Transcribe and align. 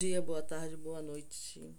dia, 0.00 0.22
boa 0.22 0.40
tarde, 0.40 0.76
boa 0.76 1.02
noite. 1.02 1.74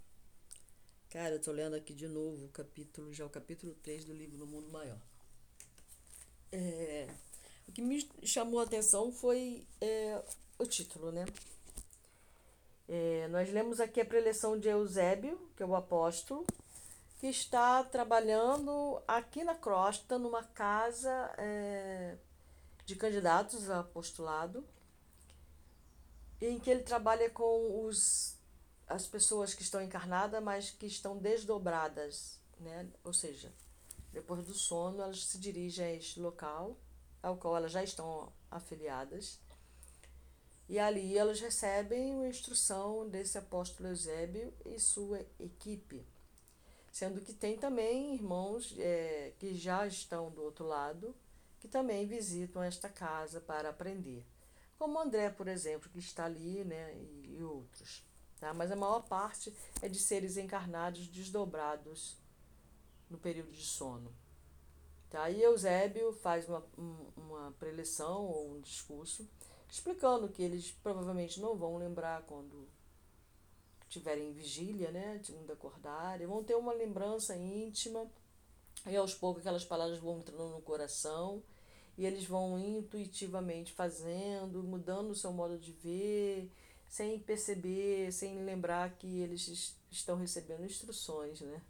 Cara, 1.09 1.35
eu 1.35 1.41
tô 1.41 1.53
lendo 1.53 1.73
aqui 1.77 1.93
de 1.93 2.05
novo 2.05 2.47
o 2.47 2.49
capítulo, 2.49 3.13
já 3.13 3.25
o 3.25 3.29
capítulo 3.29 3.73
3 3.75 4.03
do 4.03 4.11
livro 4.11 4.37
No 4.37 4.45
Mundo 4.45 4.69
Maior. 4.69 4.97
É, 6.51 7.07
o 7.65 7.71
que 7.71 7.81
me 7.81 8.05
chamou 8.23 8.59
a 8.59 8.63
atenção 8.63 9.09
foi 9.09 9.65
é, 9.79 10.21
o 10.57 10.65
título, 10.65 11.13
né? 11.13 11.25
É, 12.89 13.29
nós 13.29 13.49
lemos 13.53 13.79
aqui 13.79 14.01
a 14.01 14.05
preleção 14.05 14.59
de 14.59 14.67
Eusébio, 14.67 15.39
que 15.55 15.63
é 15.63 15.65
o 15.65 15.73
apóstolo, 15.73 16.45
que 17.21 17.27
está 17.27 17.85
trabalhando 17.85 19.01
aqui 19.07 19.45
na 19.45 19.55
Crosta, 19.55 20.19
numa 20.19 20.43
casa 20.43 21.33
é, 21.37 22.17
de 22.85 22.97
candidatos 22.97 23.69
a 23.69 23.79
apostolado 23.79 24.61
em 26.47 26.59
que 26.59 26.69
ele 26.69 26.83
trabalha 26.83 27.29
com 27.29 27.85
os, 27.85 28.37
as 28.87 29.05
pessoas 29.07 29.53
que 29.53 29.61
estão 29.61 29.81
encarnadas, 29.81 30.41
mas 30.41 30.71
que 30.71 30.85
estão 30.85 31.17
desdobradas, 31.17 32.39
né? 32.59 32.87
ou 33.03 33.13
seja, 33.13 33.53
depois 34.11 34.45
do 34.45 34.53
sono 34.53 35.01
elas 35.01 35.25
se 35.25 35.37
dirigem 35.37 35.85
a 35.85 35.93
este 35.93 36.19
local, 36.19 36.77
ao 37.21 37.37
qual 37.37 37.57
elas 37.57 37.71
já 37.71 37.83
estão 37.83 38.31
afiliadas, 38.49 39.39
e 40.69 40.79
ali 40.79 41.17
elas 41.17 41.41
recebem 41.41 42.15
uma 42.15 42.27
instrução 42.27 43.09
desse 43.09 43.37
apóstolo 43.37 43.89
Eusébio 43.89 44.53
e 44.65 44.79
sua 44.79 45.25
equipe, 45.39 46.05
sendo 46.91 47.21
que 47.21 47.33
tem 47.33 47.57
também 47.57 48.13
irmãos 48.13 48.75
é, 48.77 49.33
que 49.39 49.53
já 49.55 49.85
estão 49.85 50.31
do 50.31 50.41
outro 50.41 50.65
lado, 50.65 51.13
que 51.59 51.67
também 51.67 52.07
visitam 52.07 52.63
esta 52.63 52.87
casa 52.87 53.41
para 53.41 53.69
aprender 53.69 54.25
como 54.79 54.97
André, 54.97 55.29
por 55.29 55.49
exemplo, 55.49 55.89
que 55.89 55.99
está 55.99 56.23
ali, 56.23 56.63
né, 56.63 56.95
e, 56.95 57.35
e 57.37 57.43
outros. 57.43 58.01
Tá? 58.39 58.53
Mas 58.53 58.71
a 58.71 58.75
maior 58.75 59.01
parte 59.01 59.53
é 59.81 59.89
de 59.89 59.99
seres 59.99 60.37
encarnados 60.37 61.05
desdobrados 61.07 62.17
no 63.09 63.17
período 63.17 63.51
de 63.51 63.65
sono. 63.65 64.11
Tá? 65.09 65.29
E 65.29 65.43
Eusébio 65.43 66.13
faz 66.13 66.47
uma, 66.47 66.65
uma 67.17 67.51
preleção 67.59 68.25
ou 68.25 68.51
um 68.55 68.61
discurso 68.61 69.27
explicando 69.69 70.29
que 70.29 70.41
eles 70.41 70.71
provavelmente 70.81 71.39
não 71.39 71.55
vão 71.55 71.77
lembrar 71.77 72.23
quando 72.23 72.67
tiverem 73.87 74.31
vigília, 74.31 74.91
né, 74.91 75.21
quando 75.25 75.51
acordarem, 75.51 76.25
vão 76.25 76.43
ter 76.43 76.55
uma 76.55 76.73
lembrança 76.73 77.35
íntima 77.35 78.09
e 78.85 78.95
aos 78.95 79.13
poucos 79.13 79.41
aquelas 79.41 79.65
palavras 79.65 79.99
vão 79.99 80.19
entrando 80.19 80.49
no 80.49 80.61
coração 80.61 81.43
e 81.99 82.05
eles 82.05 82.23
vão 82.23 82.57
intuitivamente 82.57 83.73
fazendo, 83.73 84.63
mudando 84.63 85.09
o 85.09 85.15
seu 85.15 85.33
modo 85.33 85.57
de 85.57 85.73
ver, 85.73 86.49
sem 86.87 87.19
perceber, 87.19 88.13
sem 88.13 88.41
lembrar 88.45 88.95
que 88.95 89.19
eles 89.19 89.75
estão 89.91 90.15
recebendo 90.15 90.63
instruções, 90.63 91.41
né? 91.41 91.61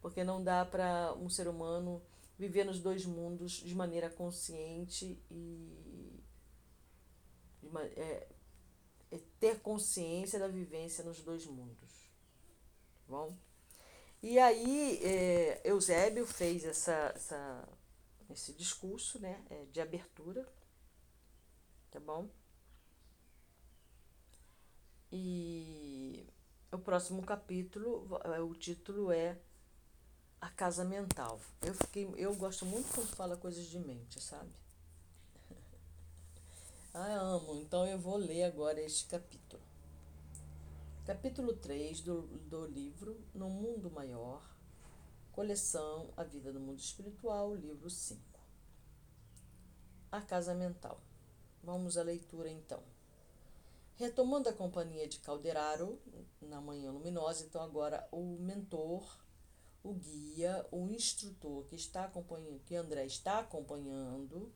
Porque 0.00 0.22
não 0.22 0.40
dá 0.40 0.64
para 0.64 1.12
um 1.14 1.28
ser 1.28 1.48
humano 1.48 2.00
viver 2.38 2.62
nos 2.62 2.78
dois 2.78 3.04
mundos 3.04 3.54
de 3.54 3.74
maneira 3.74 4.08
consciente 4.08 5.20
e 5.28 6.22
é, 7.96 8.28
é 9.10 9.18
ter 9.40 9.58
consciência 9.58 10.38
da 10.38 10.46
vivência 10.46 11.02
nos 11.02 11.20
dois 11.22 11.44
mundos. 11.44 11.90
Tá 13.04 13.08
bom? 13.08 13.36
E 14.22 14.38
aí, 14.38 15.00
é, 15.02 15.60
Eusébio 15.64 16.24
fez 16.24 16.64
essa, 16.64 17.12
essa 17.16 17.68
esse 18.30 18.52
discurso 18.52 19.18
né, 19.18 19.44
é, 19.50 19.64
de 19.66 19.80
abertura, 19.80 20.46
tá 21.90 22.00
bom? 22.00 22.28
E 25.10 26.26
o 26.72 26.78
próximo 26.78 27.22
capítulo, 27.22 28.20
é, 28.24 28.40
o 28.40 28.54
título 28.54 29.12
é 29.12 29.38
A 30.40 30.50
Casa 30.50 30.84
Mental. 30.84 31.40
Eu, 31.62 31.74
fiquei, 31.74 32.12
eu 32.16 32.34
gosto 32.34 32.66
muito 32.66 32.92
quando 32.92 33.14
fala 33.14 33.36
coisas 33.36 33.66
de 33.66 33.78
mente, 33.78 34.20
sabe? 34.20 34.50
ah, 36.92 37.14
amo. 37.14 37.56
Então 37.62 37.86
eu 37.86 37.98
vou 37.98 38.16
ler 38.16 38.44
agora 38.44 38.80
este 38.80 39.06
capítulo. 39.06 39.62
Capítulo 41.06 41.54
3 41.54 42.00
do, 42.00 42.22
do 42.22 42.66
livro 42.66 43.16
No 43.32 43.48
Mundo 43.48 43.88
Maior, 43.92 44.42
Coleção 45.36 46.08
A 46.16 46.24
Vida 46.24 46.50
no 46.50 46.58
Mundo 46.58 46.78
Espiritual, 46.78 47.54
livro 47.54 47.90
5. 47.90 48.18
A 50.10 50.22
Casa 50.22 50.54
Mental. 50.54 50.98
Vamos 51.62 51.98
à 51.98 52.02
leitura 52.02 52.48
então. 52.48 52.82
Retomando 53.96 54.48
a 54.48 54.52
companhia 54.54 55.06
de 55.06 55.18
Calderaro, 55.18 56.00
na 56.40 56.58
Manhã 56.58 56.90
Luminosa, 56.90 57.44
então 57.44 57.60
agora 57.60 58.08
o 58.10 58.38
mentor, 58.38 59.06
o 59.84 59.92
guia, 59.92 60.66
o 60.72 60.88
instrutor 60.88 61.66
que 61.66 61.76
está 61.76 62.06
acompanhando, 62.06 62.64
que 62.64 62.74
André 62.74 63.04
está 63.04 63.40
acompanhando, 63.40 64.50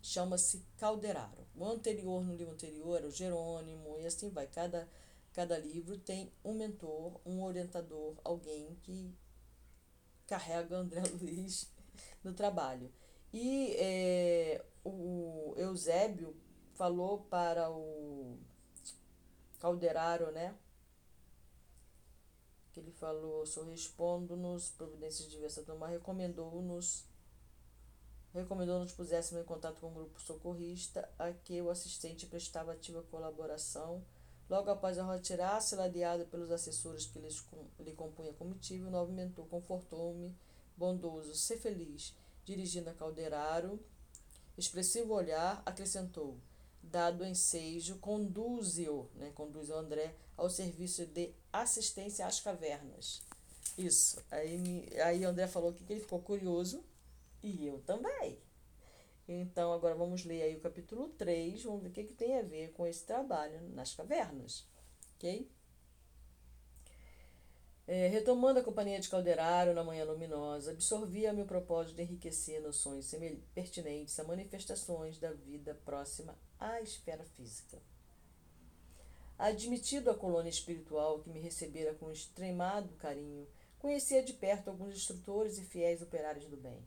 chama-se 0.00 0.64
Calderaro. 0.78 1.48
O 1.56 1.64
anterior, 1.64 2.22
no 2.22 2.36
livro 2.36 2.54
anterior, 2.54 2.98
era 2.98 3.08
o 3.08 3.10
Jerônimo, 3.10 3.98
e 3.98 4.06
assim 4.06 4.30
vai. 4.30 4.46
Cada, 4.46 4.88
cada 5.32 5.58
livro 5.58 5.98
tem 5.98 6.32
um 6.44 6.54
mentor, 6.54 7.20
um 7.26 7.42
orientador, 7.42 8.14
alguém 8.22 8.76
que 8.84 9.12
carrega 10.32 10.78
André 10.78 11.02
Luiz 11.20 11.70
no 12.24 12.32
trabalho. 12.32 12.90
E 13.32 13.74
é, 13.76 14.64
o 14.82 15.54
Eusébio 15.58 16.34
falou 16.72 17.24
para 17.24 17.70
o 17.70 18.38
Calderaro, 19.58 20.30
né? 20.32 20.54
Que 22.72 22.80
ele 22.80 22.92
falou, 22.92 23.44
só 23.44 23.62
respondo-nos, 23.64 24.70
providências 24.70 25.30
diversas 25.30 25.66
tomar, 25.66 25.88
recomendou-nos 25.88 27.06
recomendou-nos 28.32 28.92
puséssemos 28.92 29.44
em 29.44 29.46
contato 29.46 29.78
com 29.78 29.88
o 29.88 29.94
grupo 29.94 30.18
socorrista, 30.18 31.06
a 31.18 31.32
que 31.32 31.60
o 31.60 31.68
assistente 31.68 32.26
prestava 32.26 32.72
ativa 32.72 33.02
colaboração. 33.02 34.02
Logo 34.52 34.70
após 34.70 34.98
a 34.98 35.10
retirar-se, 35.10 35.74
ladeado 35.74 36.26
pelos 36.26 36.50
assessores 36.50 37.06
que 37.06 37.18
lhes, 37.18 37.42
lhe 37.80 37.92
compunha 37.92 38.34
comitiva, 38.34 38.86
o 38.86 38.90
novo 38.90 39.10
mentor 39.10 39.46
confortou-me, 39.46 40.36
bondoso, 40.76 41.34
ser 41.34 41.56
feliz, 41.56 42.14
dirigindo 42.44 42.90
a 42.90 42.92
Calderaro, 42.92 43.80
expressivo 44.58 45.14
olhar, 45.14 45.62
acrescentou, 45.64 46.36
dado 46.82 47.22
o 47.22 47.26
ensejo, 47.26 47.96
conduze-o, 47.96 49.08
né, 49.14 49.32
conduz 49.34 49.70
o 49.70 49.74
André 49.74 50.14
ao 50.36 50.50
serviço 50.50 51.06
de 51.06 51.32
assistência 51.50 52.26
às 52.26 52.38
cavernas. 52.38 53.22
Isso. 53.78 54.22
Aí, 54.30 54.58
me, 54.58 54.86
aí 55.00 55.24
André 55.24 55.48
falou 55.48 55.72
que 55.72 55.90
ele 55.90 56.00
ficou 56.00 56.20
curioso 56.20 56.84
e 57.42 57.66
eu 57.66 57.80
também. 57.86 58.38
Então, 59.28 59.72
agora 59.72 59.94
vamos 59.94 60.24
ler 60.24 60.42
aí 60.42 60.56
o 60.56 60.60
capítulo 60.60 61.08
3, 61.10 61.62
vamos 61.62 61.82
ver 61.82 61.88
o 61.88 61.92
que, 61.92 62.04
que 62.04 62.14
tem 62.14 62.38
a 62.38 62.42
ver 62.42 62.72
com 62.72 62.86
esse 62.86 63.04
trabalho 63.04 63.60
nas 63.70 63.94
cavernas. 63.94 64.66
Ok? 65.16 65.48
É, 67.86 68.06
retomando 68.08 68.60
a 68.60 68.62
companhia 68.62 69.00
de 69.00 69.08
Calderaro 69.08 69.74
na 69.74 69.82
manhã 69.82 70.04
luminosa, 70.04 70.70
absorvia 70.70 71.32
meu 71.32 71.44
propósito 71.44 71.96
de 71.96 72.02
enriquecer 72.02 72.60
noções 72.62 73.12
pertinentes 73.54 74.18
a 74.18 74.24
manifestações 74.24 75.18
da 75.18 75.32
vida 75.32 75.74
próxima 75.84 76.38
à 76.58 76.80
esfera 76.80 77.24
física. 77.24 77.82
Admitido 79.36 80.10
a 80.10 80.14
colônia 80.14 80.50
espiritual 80.50 81.20
que 81.20 81.28
me 81.28 81.40
recebera 81.40 81.94
com 81.94 82.12
extremado 82.12 82.94
carinho, 82.94 83.48
conhecia 83.78 84.22
de 84.22 84.32
perto 84.32 84.68
alguns 84.68 84.94
instrutores 84.94 85.58
e 85.58 85.64
fiéis 85.64 86.00
operários 86.00 86.46
do 86.46 86.56
bem. 86.56 86.86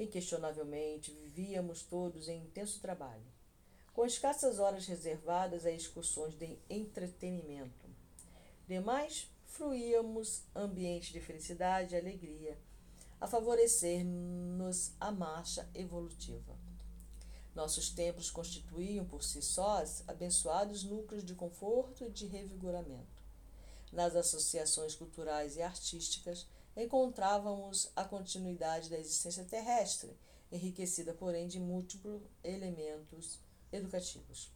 Inquestionavelmente, 0.00 1.12
vivíamos 1.12 1.82
todos 1.82 2.26
em 2.26 2.40
intenso 2.44 2.80
trabalho, 2.80 3.26
com 3.92 4.06
escassas 4.06 4.58
horas 4.58 4.86
reservadas 4.86 5.66
a 5.66 5.70
excursões 5.70 6.34
de 6.34 6.58
entretenimento. 6.70 7.86
Demais, 8.66 9.28
fruíamos 9.44 10.42
ambiente 10.56 11.12
de 11.12 11.20
felicidade 11.20 11.94
e 11.94 11.98
alegria, 11.98 12.56
a 13.20 13.26
favorecer-nos 13.26 14.92
a 14.98 15.12
marcha 15.12 15.68
evolutiva. 15.74 16.56
Nossos 17.54 17.90
templos 17.90 18.30
constituíam 18.30 19.04
por 19.04 19.22
si 19.22 19.42
sós 19.42 20.02
abençoados 20.08 20.82
núcleos 20.82 21.22
de 21.22 21.34
conforto 21.34 22.06
e 22.06 22.10
de 22.10 22.24
revigoramento. 22.24 23.20
Nas 23.92 24.16
associações 24.16 24.94
culturais 24.94 25.56
e 25.56 25.62
artísticas 25.62 26.46
encontrávamos 26.80 27.90
a 27.94 28.04
continuidade 28.04 28.88
da 28.88 28.98
existência 28.98 29.44
terrestre, 29.44 30.16
enriquecida, 30.50 31.12
porém, 31.12 31.46
de 31.46 31.60
múltiplos 31.60 32.22
elementos 32.42 33.38
educativos. 33.70 34.50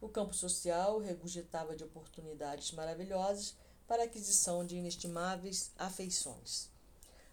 O 0.00 0.08
campo 0.08 0.34
social 0.34 0.98
regurgitava 0.98 1.74
de 1.74 1.82
oportunidades 1.82 2.72
maravilhosas 2.72 3.56
para 3.88 4.02
a 4.02 4.06
aquisição 4.06 4.64
de 4.64 4.76
inestimáveis 4.76 5.72
afeições. 5.78 6.68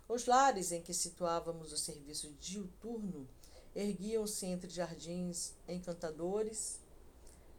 Os 0.07 0.25
lares 0.25 0.72
em 0.72 0.81
que 0.81 0.94
situávamos 0.94 1.72
o 1.72 1.78
serviço 1.78 2.31
diuturno 2.39 3.28
erguiam-se 3.75 4.45
entre 4.45 4.69
jardins 4.69 5.54
encantadores, 5.68 6.80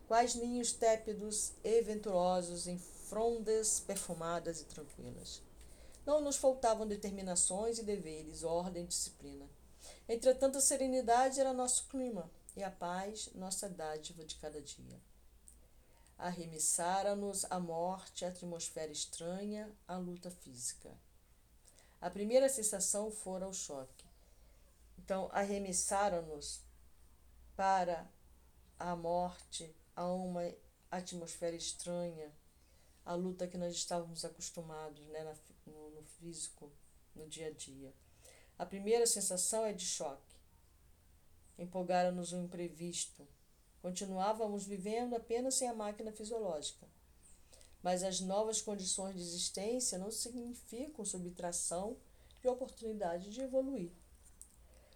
quais 0.07 0.35
ninhos 0.35 0.73
tépidos 0.73 1.53
e 1.65 1.81
venturosos 1.83 2.67
em 2.67 2.79
frondas 2.79 3.81
perfumadas 3.81 4.61
e 4.61 4.65
tranquilas. 4.65 5.43
Não 6.05 6.21
nos 6.21 6.37
faltavam 6.37 6.87
determinações 6.87 7.79
e 7.79 7.83
deveres, 7.83 8.43
ordem 8.43 8.85
e 8.85 8.89
disciplina. 8.89 9.49
Entretanto, 10.09 10.59
a 10.59 10.61
serenidade 10.61 11.41
era 11.41 11.53
nosso 11.53 11.87
clima 11.89 12.31
e 12.57 12.63
a 12.63 12.71
paz 12.71 13.31
nossa 13.35 13.69
dádiva 13.69 14.25
de 14.25 14.37
cada 14.37 14.61
dia. 14.61 15.01
Arremessara-nos 16.19 17.45
a 17.51 17.59
morte, 17.59 18.25
a 18.25 18.29
atmosfera 18.29 18.93
estranha, 18.93 19.71
a 19.87 19.97
luta 19.97 20.31
física. 20.31 20.93
A 22.01 22.11
primeira 22.11 22.49
sensação 22.49 23.11
fora 23.11 23.49
o 23.49 23.53
choque. 23.53 24.05
Então, 24.99 25.29
arremessaram-nos 25.33 26.61
para 27.57 28.09
a 28.79 28.95
morte, 28.97 29.75
a 29.95 30.07
uma 30.07 30.53
atmosfera 30.91 31.57
estranha, 31.57 32.33
a 33.05 33.15
luta 33.15 33.47
que 33.47 33.59
nós 33.59 33.75
estávamos 33.75 34.25
acostumados 34.25 35.07
né, 35.09 35.37
no, 35.67 35.91
no 35.91 36.03
físico, 36.03 36.71
no 37.15 37.27
dia 37.27 37.49
a 37.49 37.51
dia. 37.51 37.93
A 38.59 38.65
primeira 38.65 39.07
sensação 39.07 39.65
é 39.65 39.73
de 39.73 39.85
choque. 39.85 40.37
Empolgaram-nos 41.59 42.33
o 42.33 42.39
imprevisto. 42.39 43.27
Continuávamos 43.81 44.65
vivendo 44.65 45.15
apenas 45.15 45.55
sem 45.55 45.69
a 45.69 45.75
máquina 45.75 46.13
fisiológica. 46.13 46.87
Mas 47.83 48.05
as 48.05 48.21
novas 48.21 48.63
condições 48.63 49.17
de 49.17 49.21
existência 49.23 49.99
não 49.99 50.11
significam 50.11 51.05
subtração 51.05 51.97
de 52.41 52.49
oportunidade 52.49 53.31
de 53.31 53.41
evoluir. 53.41 53.91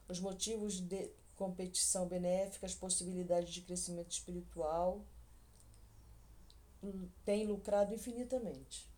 Os 0.08 0.20
motivos 0.20 0.78
de 0.78 1.10
competição 1.34 2.06
benéfica, 2.06 2.64
as 2.66 2.74
possibilidades 2.74 3.52
de 3.52 3.62
crescimento 3.62 4.12
espiritual 4.12 5.04
têm 7.24 7.46
lucrado 7.46 7.94
infinitamente. 7.94 8.88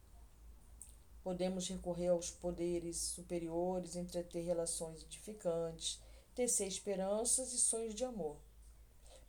Podemos 1.22 1.68
recorrer 1.68 2.08
aos 2.08 2.30
poderes 2.30 2.96
superiores, 2.96 3.96
entreter 3.96 4.44
relações 4.44 5.02
edificantes, 5.02 6.00
tecer 6.34 6.68
esperanças 6.68 7.52
e 7.52 7.58
sonhos 7.58 7.94
de 7.94 8.04
amor, 8.04 8.38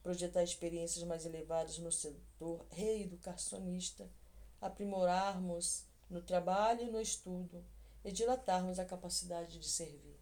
projetar 0.02 0.44
experiências 0.44 1.04
mais 1.04 1.26
elevadas 1.26 1.78
no 1.80 1.92
setor 1.92 2.66
reeducacionista, 2.70 4.10
aprimorarmos 4.62 5.86
no 6.10 6.22
trabalho 6.22 6.84
e 6.84 6.92
no 6.92 7.02
estudo 7.02 7.64
e 8.04 8.12
dilatarmos 8.12 8.80
a 8.80 8.86
capacidade 8.86 9.60
de 9.60 9.68
servir. 9.68 10.20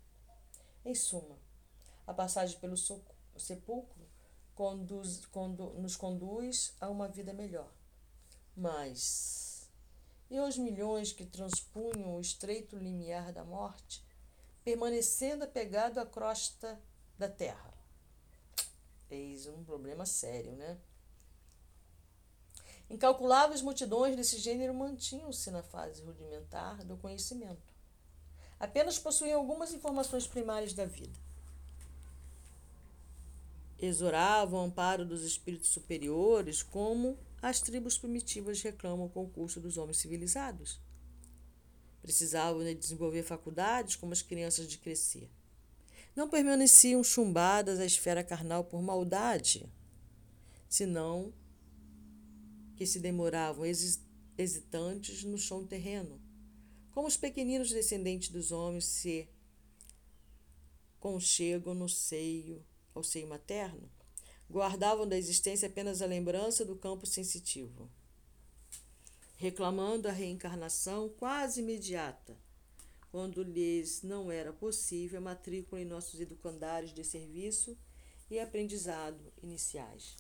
Em 0.84 0.96
suma, 0.96 1.38
a 2.06 2.14
passagem 2.14 2.58
pelo 2.60 2.76
sepulcro 3.38 4.08
conduz, 4.56 5.26
condu, 5.28 5.74
nos 5.74 5.96
conduz 5.96 6.74
a 6.80 6.90
uma 6.90 7.08
vida 7.08 7.34
melhor. 7.34 7.72
Mas 8.58 9.70
e 10.32 10.40
os 10.40 10.58
milhões 10.58 11.14
que 11.14 11.26
transpunham 11.26 12.16
o 12.16 12.20
estreito 12.20 12.76
limiar 12.76 13.32
da 13.32 13.44
morte, 13.44 14.04
permanecendo 14.64 15.44
apegado 15.44 16.00
à 16.00 16.06
crosta 16.06 16.82
da 17.18 17.30
terra. 17.30 17.74
Eis 19.10 19.46
um 19.46 19.64
problema 19.64 20.06
sério, 20.06 20.54
né? 20.54 20.78
Incalculáveis 22.90 23.62
multidões 23.62 24.16
desse 24.16 24.38
gênero 24.38 24.74
mantinham-se 24.74 25.52
na 25.52 25.62
fase 25.62 26.02
rudimentar 26.02 26.84
do 26.84 26.98
conhecimento. 26.98 27.74
Apenas 28.60 28.98
possuíam 28.98 29.40
algumas 29.40 29.72
informações 29.72 30.26
primárias 30.26 30.74
da 30.74 30.86
vida. 30.86 31.18
Exoravam 33.80 34.62
o 34.62 34.64
amparo 34.64 35.06
dos 35.06 35.22
espíritos 35.22 35.70
superiores 35.70 36.64
como 36.64 37.18
as 37.42 37.62
tribos 37.62 37.98
primitivas 37.98 38.62
reclamam 38.62 39.06
o 39.06 39.10
concurso 39.10 39.60
dos 39.60 39.78
homens 39.78 39.98
civilizados. 39.98 40.82
Precisavam 42.02 42.64
de 42.64 42.74
desenvolver 42.74 43.24
faculdades 43.24 43.96
como 43.96 44.14
as 44.14 44.22
crianças 44.22 44.68
de 44.68 44.78
crescer. 44.78 45.30
Não 46.16 46.30
permaneciam 46.30 47.04
chumbadas 47.04 47.80
à 47.80 47.86
esfera 47.86 48.24
carnal 48.24 48.64
por 48.64 48.82
maldade, 48.82 49.72
senão 50.68 51.34
que 52.76 52.86
se 52.86 53.00
demoravam 53.00 53.66
hesitantes 54.38 55.24
no 55.24 55.38
chão 55.38 55.66
terreno, 55.66 56.22
como 56.92 57.08
os 57.08 57.18
pequeninos 57.18 57.72
descendentes 57.72 58.30
dos 58.30 58.52
homens 58.52 58.86
se 58.86 59.30
conchegam 61.00 61.74
no 61.74 61.88
seio, 61.88 62.66
ao 62.94 63.04
seio 63.04 63.28
materno, 63.28 63.90
guardavam 64.50 65.08
da 65.08 65.18
existência 65.18 65.68
apenas 65.68 66.02
a 66.02 66.06
lembrança 66.06 66.64
do 66.64 66.76
campo 66.76 67.06
sensitivo, 67.06 67.90
reclamando 69.36 70.08
a 70.08 70.12
reencarnação 70.12 71.10
quase 71.10 71.60
imediata, 71.60 72.38
quando 73.12 73.44
lhes 73.44 74.02
não 74.04 74.32
era 74.32 74.54
possível 74.54 75.20
a 75.20 75.22
matrícula 75.22 75.82
em 75.82 75.86
nossos 75.86 76.20
educandários 76.20 76.94
de 76.94 77.04
serviço 77.04 77.78
e 78.30 78.40
aprendizado 78.40 79.34
iniciais. 79.42 80.16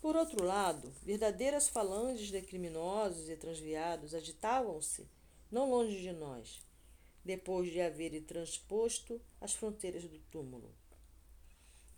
Por 0.00 0.14
outro 0.14 0.44
lado, 0.44 0.92
verdadeiras 1.02 1.68
falanges 1.68 2.28
de 2.28 2.40
criminosos 2.42 3.28
e 3.28 3.36
transviados 3.36 4.14
agitavam-se 4.14 5.08
não 5.50 5.70
longe 5.70 6.00
de 6.00 6.12
nós, 6.12 6.62
depois 7.24 7.72
de 7.72 7.80
haverem 7.80 8.22
transposto 8.22 9.20
as 9.40 9.54
fronteiras 9.54 10.04
do 10.04 10.18
túmulo 10.30 10.72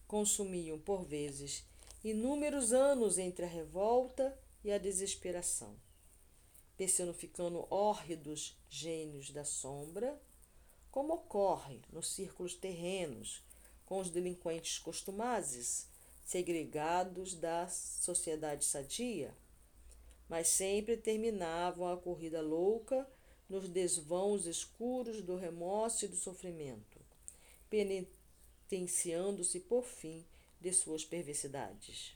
consumiam, 0.09 0.79
por 0.79 1.05
vezes, 1.05 1.65
inúmeros 2.03 2.73
anos 2.73 3.19
entre 3.19 3.45
a 3.45 3.49
revolta 3.49 4.37
e 4.65 4.73
a 4.73 4.79
desesperação, 4.79 5.77
personificando 6.77 7.67
hórridos 7.71 8.57
gênios 8.71 9.31
da 9.31 9.45
sombra, 9.45 10.21
como 10.91 11.13
ocorre 11.13 11.83
nos 11.93 12.09
círculos 12.09 12.55
terrenos 12.55 13.45
com 13.85 14.01
os 14.01 14.11
delinquentes 14.11 14.79
costumazes, 14.79 15.87
segregados 16.25 17.35
da 17.35 17.69
sociedade 17.69 18.65
sadia, 18.65 19.37
mas 20.29 20.49
sempre 20.49 20.97
terminavam 20.97 21.87
a 21.87 21.97
corrida 21.97 22.41
louca 22.41 23.07
nos 23.49 23.69
desvãos 23.69 24.47
escuros 24.47 25.23
do 25.23 25.37
remorso 25.37 26.05
e 26.05 26.09
do 26.09 26.17
sofrimento, 26.17 26.99
penitenciando-se 28.69 29.61
por 29.61 29.85
fim 29.85 30.25
de 30.61 30.73
suas 30.73 31.05
perversidades. 31.05 32.15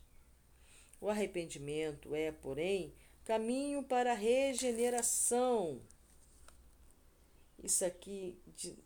O 1.00 1.08
arrependimento 1.08 2.14
é, 2.14 2.30
porém, 2.30 2.94
caminho 3.24 3.82
para 3.82 4.12
a 4.12 4.16
regeneração. 4.16 5.80
Isso 7.58 7.84
aqui 7.84 8.38
de, 8.56 8.76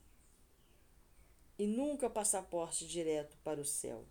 e 1.59 1.67
nunca 1.67 2.09
passaporte 2.09 2.87
direto 2.87 3.37
para 3.43 3.61
o 3.61 3.65
céu. 3.65 4.05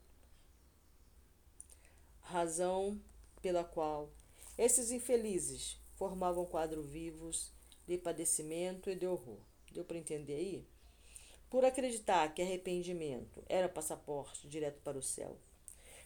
Razão 2.21 2.99
pela 3.41 3.63
qual 3.63 4.11
esses 4.57 4.91
infelizes 4.91 5.77
formavam 5.95 6.45
quadros 6.45 6.87
vivos 6.87 7.51
de 7.87 7.97
padecimento 7.97 8.89
e 8.89 8.95
de 8.95 9.05
horror. 9.05 9.39
Deu 9.71 9.83
para 9.83 9.97
entender 9.97 10.33
aí? 10.33 10.67
Por 11.55 11.63
acreditar 11.63 12.33
que 12.33 12.41
arrependimento 12.41 13.41
era 13.47 13.69
passaporte 13.69 14.45
direto 14.45 14.81
para 14.81 14.97
o 14.97 15.01
céu. 15.01 15.37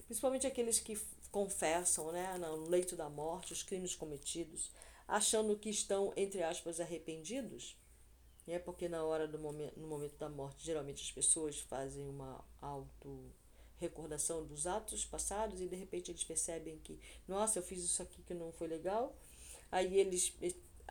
Principalmente 0.05 0.45
aqueles 0.45 0.79
que 0.79 0.95
confessam 1.31 2.11
né, 2.11 2.37
no 2.37 2.69
leito 2.69 2.95
da 2.95 3.09
morte 3.09 3.51
os 3.51 3.63
crimes 3.63 3.95
cometidos, 3.95 4.69
achando 5.07 5.57
que 5.57 5.71
estão, 5.71 6.13
entre 6.15 6.43
aspas, 6.43 6.79
arrependidos. 6.79 7.75
É 8.47 8.59
porque 8.59 8.87
na 8.87 9.03
hora 9.03 9.27
do 9.27 9.39
momento, 9.39 9.79
no 9.79 9.87
momento 9.87 10.19
da 10.19 10.29
morte, 10.29 10.63
geralmente 10.63 11.01
as 11.01 11.11
pessoas 11.11 11.59
fazem 11.61 12.07
uma 12.07 12.45
auto 12.61 13.19
recordação 13.79 14.45
dos 14.45 14.67
atos 14.67 15.03
passados 15.03 15.61
e 15.61 15.67
de 15.67 15.75
repente 15.75 16.11
eles 16.11 16.23
percebem 16.23 16.77
que, 16.83 16.99
nossa, 17.27 17.57
eu 17.57 17.63
fiz 17.63 17.83
isso 17.83 18.03
aqui 18.03 18.21
que 18.21 18.35
não 18.35 18.51
foi 18.51 18.67
legal. 18.67 19.15
Aí 19.71 19.99
eles 19.99 20.31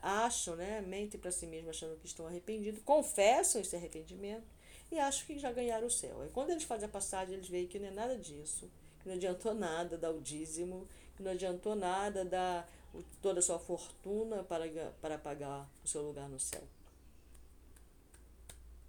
acham, 0.03 0.57
né, 0.57 0.81
mentem 0.81 1.21
para 1.21 1.31
si 1.31 1.47
mesmos 1.47 1.71
achando 1.71 1.99
que 1.99 2.07
estão 2.07 2.27
arrependidos, 2.27 2.83
confessam 2.83 3.61
esse 3.61 3.75
arrependimento 3.75 4.47
e 4.91 4.99
acham 4.99 5.27
que 5.27 5.39
já 5.39 5.53
ganharam 5.53 5.87
o 5.87 5.91
céu. 5.91 6.25
E 6.27 6.31
quando 6.31 6.51
eles 6.51 6.65
fazem 6.65 6.89
a 6.89 6.91
passagem, 6.91 7.35
eles 7.35 7.49
veem 7.49 7.67
que 7.67 7.79
não 7.79 7.89
é 7.89 7.91
nada 7.91 8.17
disso, 8.17 8.71
que 9.01 9.09
não 9.09 9.15
adiantou 9.15 9.55
nada 9.55 9.97
dar 9.97 10.11
o 10.11 10.21
dízimo, 10.21 10.87
que 11.17 11.23
não 11.23 11.33
adiantou 11.33 11.75
nada 11.75 12.25
dar 12.25 12.69
toda 13.21 13.41
a 13.41 13.43
sua 13.43 13.59
fortuna 13.59 14.43
para, 14.45 14.65
para 15.01 15.19
pagar 15.19 15.69
o 15.85 15.89
seu 15.89 16.03
lugar 16.03 16.29
no 16.29 16.41
céu. 16.41 16.63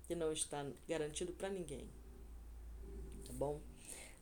Que 0.07 0.15
não 0.15 0.31
está 0.31 0.65
garantido 0.87 1.33
para 1.33 1.49
ninguém. 1.49 1.87
Tá 3.27 3.33
bom? 3.33 3.59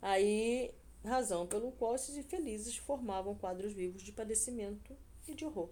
Aí, 0.01 0.73
razão 1.03 1.47
pelo 1.47 1.71
qual 1.71 1.95
esses 1.95 2.17
infelizes 2.17 2.75
formavam 2.75 3.35
quadros 3.35 3.73
vivos 3.73 4.01
de 4.01 4.11
padecimento 4.11 4.95
e 5.27 5.33
de 5.33 5.45
horror. 5.45 5.69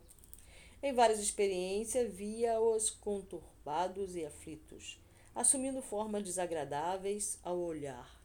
Em 0.85 0.93
várias 0.93 1.17
experiências, 1.17 2.13
via-os 2.13 2.91
conturbados 2.91 4.15
e 4.15 4.23
aflitos, 4.23 4.99
assumindo 5.33 5.81
formas 5.81 6.23
desagradáveis 6.23 7.39
ao 7.41 7.57
olhar. 7.57 8.21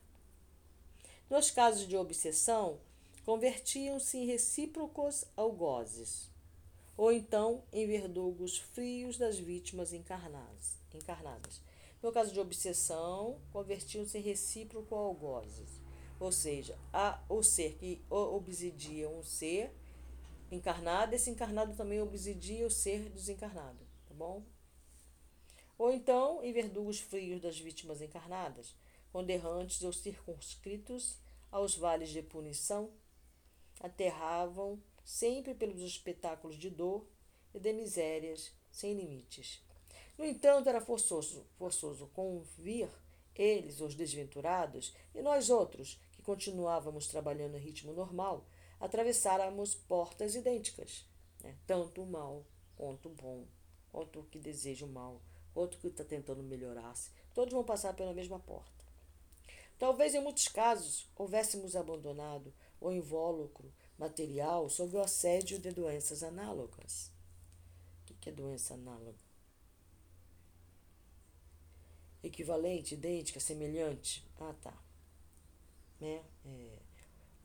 Nos 1.30 1.50
casos 1.50 1.88
de 1.88 1.96
obsessão, 1.96 2.78
convertiam-se 3.24 4.18
em 4.18 4.26
recíprocos 4.26 5.24
algozes, 5.34 6.28
ou 6.98 7.10
então 7.10 7.64
em 7.72 7.86
verdugos 7.86 8.58
frios 8.58 9.16
das 9.16 9.38
vítimas 9.38 9.94
encarnadas. 9.94 10.76
No 12.02 12.12
caso 12.12 12.30
de 12.30 12.40
obsessão, 12.40 13.40
convertiam-se 13.54 14.18
em 14.18 14.20
recíproco 14.20 14.94
algozes, 14.94 15.80
ou 16.20 16.30
seja, 16.30 16.78
a, 16.92 17.22
o 17.26 17.42
ser 17.42 17.78
que 17.78 18.02
obsidia 18.10 19.08
um 19.08 19.22
ser 19.22 19.74
encarnado, 20.50 21.14
esse 21.14 21.30
encarnado 21.30 21.75
também 21.75 22.00
obsidia 22.00 22.66
o 22.66 22.71
ser 22.71 23.09
desencarnado, 23.11 23.87
tá 24.07 24.14
bom? 24.14 24.45
Ou 25.78 25.92
então 25.92 26.42
em 26.45 26.52
verdugos 26.52 27.00
frios 27.00 27.40
das 27.40 27.59
vítimas 27.59 28.02
encarnadas, 28.02 28.75
conderrantes 29.12 29.83
ou 29.83 29.92
circunscritos 29.92 31.19
aos 31.50 31.76
vales 31.76 32.11
de 32.11 32.23
punição, 32.23 32.90
aterravam 33.80 34.80
sempre 35.04 35.54
pelos 35.54 35.80
espetáculos 35.80 36.57
de 36.57 36.71
dor 36.71 37.07
e 37.54 37.59
de 37.59 37.73
misérias 37.73 38.52
sem 38.71 38.95
limites. 38.95 39.62
No 40.16 40.25
entanto, 40.25 40.69
era 40.69 40.80
forçoso, 40.80 41.47
forçoso 41.57 42.07
convir 42.09 42.88
eles, 43.35 43.80
os 43.80 43.95
desventurados, 43.95 44.95
e 45.14 45.23
nós 45.23 45.49
outros, 45.49 45.99
que 46.12 46.21
continuávamos 46.21 47.07
trabalhando 47.07 47.57
em 47.57 47.61
ritmo 47.61 47.92
normal, 47.92 48.47
atravessáramos 48.80 49.75
portas 49.75 50.34
idênticas, 50.34 51.04
né? 51.42 51.54
tanto 51.66 52.02
o 52.02 52.06
mal 52.06 52.44
quanto 52.76 53.10
o 53.10 53.14
bom, 53.14 53.44
quanto 53.92 54.20
o 54.20 54.25
que 54.25 54.38
deseja 54.38 54.87
o 54.87 54.88
mal, 54.88 55.20
quanto 55.52 55.75
o 55.75 55.78
que 55.78 55.88
está 55.88 56.02
tentando 56.02 56.42
melhorar-se. 56.42 57.10
Todos 57.34 57.52
vão 57.52 57.62
passar 57.62 57.94
pela 57.94 58.14
mesma 58.14 58.40
porta. 58.40 58.80
Talvez 59.78 60.14
em 60.14 60.22
muitos 60.22 60.49
casos 60.49 61.06
houvéssemos 61.14 61.76
abandonado 61.76 62.52
o 62.80 62.90
invólucro 62.90 63.72
material 63.99 64.68
sob 64.70 64.96
o 64.96 65.00
assédio 65.00 65.58
de 65.58 65.70
doenças 65.70 66.22
análogas. 66.22 67.10
O 68.10 68.14
que 68.14 68.30
é 68.30 68.32
doença 68.32 68.75
análoga? 68.75 69.18
Equivalente, 72.22 72.94
idêntica, 72.94 73.40
semelhante. 73.40 74.26
Ah, 74.38 74.54
tá. 74.60 74.75
Né? 75.99 76.22
É, 76.44 76.78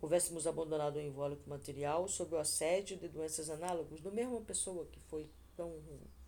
houvéssemos 0.06 0.46
abandonado 0.46 0.98
o 0.98 1.02
invólucro 1.02 1.50
material 1.50 2.08
sob 2.08 2.36
o 2.36 2.38
assédio 2.38 2.96
de 2.96 3.08
doenças 3.08 3.50
análogas 3.50 4.00
do 4.00 4.12
mesma 4.12 4.40
pessoa 4.42 4.86
que 4.86 5.00
foi 5.00 5.28
tão 5.56 5.82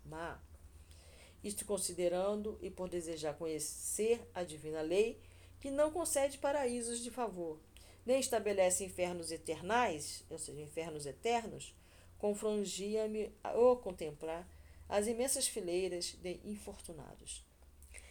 má. 0.04 0.42
Isto 1.44 1.64
considerando 1.64 2.58
e 2.60 2.70
por 2.70 2.88
desejar 2.88 3.34
conhecer 3.34 4.28
a 4.34 4.42
divina 4.42 4.80
lei 4.80 5.20
que 5.60 5.70
não 5.70 5.92
concede 5.92 6.38
paraísos 6.38 6.98
de 7.00 7.10
favor, 7.10 7.60
nem 8.04 8.18
estabelece 8.18 8.84
infernos 8.84 9.30
eternais, 9.30 10.24
ou 10.28 10.38
seja, 10.38 10.60
infernos 10.60 11.06
eternos, 11.06 11.72
confrangia-me 12.18 13.32
ao 13.44 13.76
contemplar 13.76 14.48
as 14.88 15.06
imensas 15.06 15.46
fileiras 15.46 16.16
de 16.20 16.40
infortunados. 16.44 17.46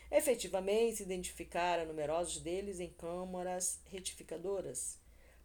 Efetivamente, 0.10 0.98
se 0.98 1.04
identificara 1.04 1.84
numerosos 1.84 2.40
deles 2.40 2.80
em 2.80 2.90
câmaras 2.90 3.82
retificadoras, 3.92 4.98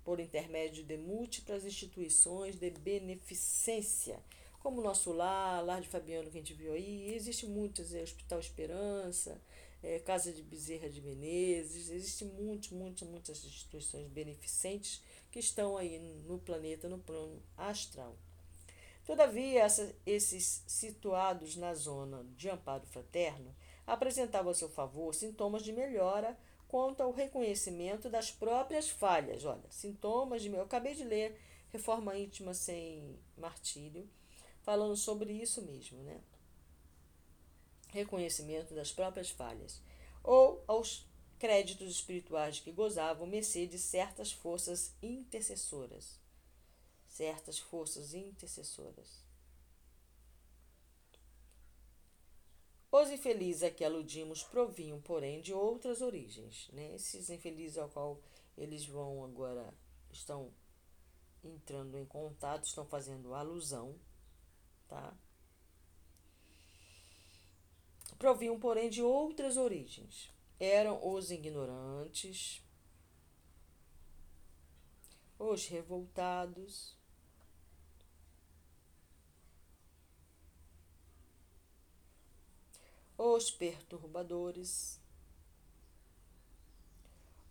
por 0.04 0.20
intermédio 0.20 0.84
de 0.84 0.96
múltiplas 0.96 1.64
instituições 1.64 2.56
de 2.56 2.70
beneficência, 2.70 4.18
como 4.60 4.80
o 4.80 4.84
nosso 4.84 5.12
lar, 5.12 5.64
lar 5.64 5.80
de 5.80 5.88
Fabiano 5.88 6.30
que 6.30 6.38
a 6.38 6.40
gente 6.40 6.54
viu 6.54 6.72
aí, 6.72 7.14
existe 7.14 7.46
muitas, 7.46 7.92
é, 7.94 8.02
Hospital 8.02 8.38
Esperança, 8.38 9.40
é, 9.82 9.98
Casa 9.98 10.32
de 10.32 10.42
Bezerra 10.42 10.88
de 10.88 11.00
Menezes, 11.00 11.90
existem 11.90 12.28
muitas, 12.28 12.70
muitas, 12.70 13.08
muitas 13.08 13.44
instituições 13.44 14.06
beneficentes 14.08 15.02
que 15.30 15.38
estão 15.38 15.76
aí 15.76 15.98
no 16.26 16.38
planeta, 16.38 16.88
no 16.88 16.98
plano 16.98 17.42
astral. 17.56 18.16
Todavia, 19.04 19.62
essa, 19.62 19.92
esses 20.06 20.62
situados 20.66 21.56
na 21.56 21.74
zona 21.74 22.24
de 22.36 22.48
amparo 22.48 22.86
fraterno 22.86 23.52
apresentavam 23.84 24.52
a 24.52 24.54
seu 24.54 24.68
favor 24.68 25.12
sintomas 25.12 25.62
de 25.62 25.72
melhora 25.72 26.38
quanto 26.72 27.02
ao 27.02 27.12
reconhecimento 27.12 28.08
das 28.08 28.30
próprias 28.30 28.88
falhas. 28.88 29.44
Olha, 29.44 29.70
sintomas 29.70 30.40
de. 30.40 30.48
Eu 30.48 30.62
acabei 30.62 30.94
de 30.94 31.04
ler 31.04 31.38
Reforma 31.68 32.16
Íntima 32.16 32.54
Sem 32.54 33.18
Martírio, 33.36 34.08
falando 34.62 34.96
sobre 34.96 35.34
isso 35.34 35.60
mesmo, 35.60 36.02
né? 36.02 36.18
reconhecimento 37.90 38.74
das 38.74 38.90
próprias 38.90 39.28
falhas, 39.28 39.82
ou 40.24 40.64
aos 40.66 41.06
créditos 41.38 41.90
espirituais 41.90 42.58
que 42.58 42.72
gozavam 42.72 43.26
mercê 43.26 43.66
de 43.66 43.78
certas 43.78 44.32
forças 44.32 44.94
intercessoras. 45.02 46.18
Certas 47.06 47.58
forças 47.58 48.14
intercessoras. 48.14 49.22
Os 52.92 53.10
infelizes 53.10 53.62
a 53.62 53.70
que 53.70 53.82
aludimos 53.82 54.42
provinham, 54.42 55.00
porém, 55.00 55.40
de 55.40 55.54
outras 55.54 56.02
origens. 56.02 56.68
Né? 56.74 56.94
Esses 56.94 57.30
infelizes 57.30 57.78
ao 57.78 57.88
qual 57.88 58.20
eles 58.56 58.84
vão 58.84 59.24
agora, 59.24 59.72
estão 60.12 60.52
entrando 61.42 61.96
em 61.96 62.04
contato, 62.04 62.64
estão 62.64 62.84
fazendo 62.84 63.32
alusão, 63.32 63.98
tá? 64.86 65.16
provinham, 68.18 68.60
porém, 68.60 68.90
de 68.90 69.02
outras 69.02 69.56
origens. 69.56 70.30
Eram 70.60 71.00
os 71.02 71.32
ignorantes, 71.32 72.62
os 75.38 75.66
revoltados, 75.66 76.96
os 83.16 83.50
perturbadores, 83.50 85.00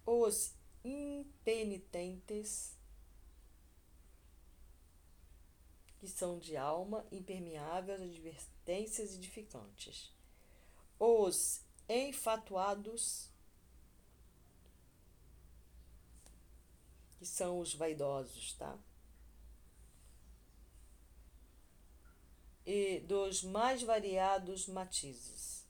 os 0.06 0.54
impenitentes, 0.84 2.78
que 6.00 6.08
são 6.08 6.40
de 6.40 6.58
alma 6.58 7.06
impermeável 7.12 7.96
às 7.96 8.02
advertências 8.02 9.14
edificantes 9.16 10.12
os 11.04 11.66
enfatuados, 11.90 13.28
que 17.18 17.26
são 17.26 17.60
os 17.60 17.74
vaidosos, 17.74 18.54
tá? 18.54 18.78
E 22.74 23.02
dos 23.02 23.44
mais 23.44 23.84
variados 23.84 24.66
matizes. 24.66 25.68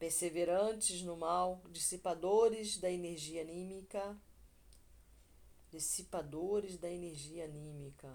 Perseverantes 0.00 1.00
no 1.02 1.16
mal, 1.16 1.62
dissipadores 1.70 2.76
da 2.78 2.90
energia 2.90 3.42
anímica, 3.42 4.20
dissipadores 5.70 6.76
da 6.76 6.90
energia 6.90 7.44
anímica 7.44 8.12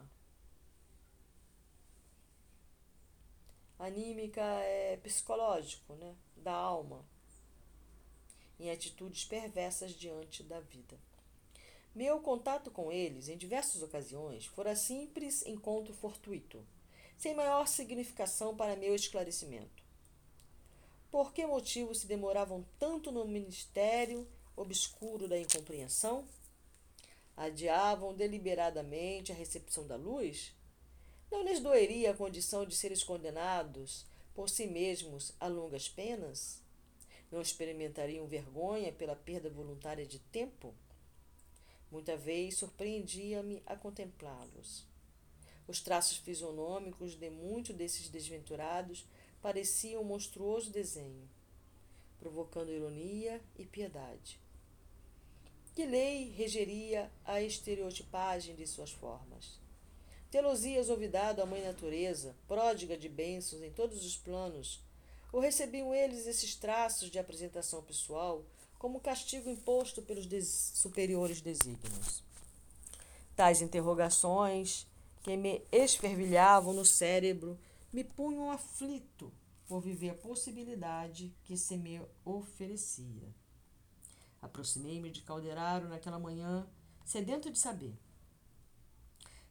Anímica 3.80 4.42
é 4.42 4.98
psicológico, 4.98 5.96
né? 5.96 6.14
Da 6.36 6.54
alma, 6.54 7.08
em 8.60 8.70
atitudes 8.70 9.24
perversas 9.24 9.92
diante 9.94 10.44
da 10.44 10.60
vida. 10.60 11.00
Meu 11.96 12.20
contato 12.20 12.70
com 12.70 12.92
eles, 12.92 13.30
em 13.30 13.38
diversas 13.38 13.82
ocasiões, 13.82 14.46
fora 14.46 14.76
simples 14.76 15.42
encontro 15.46 15.94
fortuito, 15.94 16.68
sem 17.20 17.36
maior 17.36 17.68
significação 17.68 18.56
para 18.56 18.78
meu 18.78 18.96
esclarecimento. 18.96 19.84
Por 21.12 21.34
que 21.34 21.46
motivo 21.46 21.94
se 21.94 22.08
demoravam 22.08 22.66
tanto 22.80 23.12
no 23.12 23.26
ministério 23.26 24.26
obscuro 24.56 25.28
da 25.28 25.38
incompreensão? 25.38 26.26
Adiavam 27.36 28.14
deliberadamente 28.14 29.34
a 29.34 29.36
recepção 29.36 29.86
da 29.86 29.98
luz? 29.98 30.56
Não 31.30 31.44
lhes 31.44 31.60
doeria 31.60 32.12
a 32.12 32.16
condição 32.16 32.66
de 32.66 32.74
seres 32.74 33.04
condenados 33.04 34.06
por 34.34 34.50
si 34.50 34.66
mesmos 34.66 35.34
a 35.42 35.48
longas 35.48 35.90
penas? 35.90 36.62
Não 37.30 37.42
experimentariam 37.42 38.26
vergonha 38.28 38.94
pela 38.94 39.16
perda 39.16 39.50
voluntária 39.50 40.06
de 40.06 40.20
tempo? 40.20 40.74
Muita 41.92 42.16
vez 42.16 42.56
surpreendia-me 42.56 43.62
a 43.66 43.76
contemplá-los. 43.76 44.88
Os 45.70 45.80
traços 45.80 46.18
fisionômicos 46.18 47.14
de 47.14 47.30
muitos 47.30 47.76
desses 47.76 48.10
desventurados 48.10 49.06
pareciam 49.40 50.02
um 50.02 50.06
monstruoso 50.06 50.72
desenho, 50.72 51.30
provocando 52.18 52.72
ironia 52.72 53.40
e 53.56 53.66
piedade. 53.66 54.40
Que 55.76 55.86
lei 55.86 56.32
regeria 56.32 57.12
a 57.24 57.40
estereotipagem 57.40 58.56
de 58.56 58.66
suas 58.66 58.90
formas? 58.90 59.60
Telosias 60.32 60.90
olvidado 60.90 61.40
à 61.40 61.46
mãe 61.46 61.64
natureza, 61.64 62.36
pródiga 62.48 62.98
de 62.98 63.08
bênçãos 63.08 63.62
em 63.62 63.72
todos 63.72 64.04
os 64.04 64.18
planos, 64.18 64.82
ou 65.32 65.40
recebiam 65.40 65.94
eles 65.94 66.26
esses 66.26 66.56
traços 66.56 67.12
de 67.12 67.20
apresentação 67.20 67.84
pessoal 67.84 68.44
como 68.80 69.00
castigo 69.00 69.48
imposto 69.48 70.02
pelos 70.02 70.26
des 70.26 70.48
superiores 70.74 71.42
desígnios? 71.42 72.24
Tais 73.36 73.62
interrogações 73.62 74.89
que 75.22 75.36
me 75.36 75.62
esfervilhavam 75.72 76.74
no 76.74 76.86
cérebro 76.86 77.60
me 77.92 78.04
punham 78.04 78.52
aflito 78.52 79.32
por 79.68 79.82
viver 79.82 80.12
a 80.12 80.16
possibilidade 80.16 81.36
que 81.44 81.58
se 81.58 81.78
me 81.78 82.02
oferecia. 82.24 83.34
Aproximei-me 84.42 85.12
de 85.12 85.22
Calderaro 85.22 85.90
naquela 85.90 86.18
manhã, 86.18 86.68
sedento 87.06 87.52
de 87.52 87.60
saber. 87.60 87.94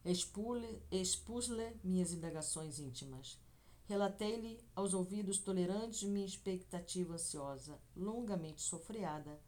Expus-lhe 0.03 1.73
minhas 1.83 2.11
indagações 2.11 2.79
íntimas. 2.79 3.39
Relatei-lhe 3.87 4.59
aos 4.75 4.93
ouvidos 4.93 5.39
tolerantes 5.39 6.03
minha 6.03 6.25
expectativa 6.25 7.13
ansiosa, 7.13 7.79
longamente 7.95 8.61
sofreada. 8.61 9.39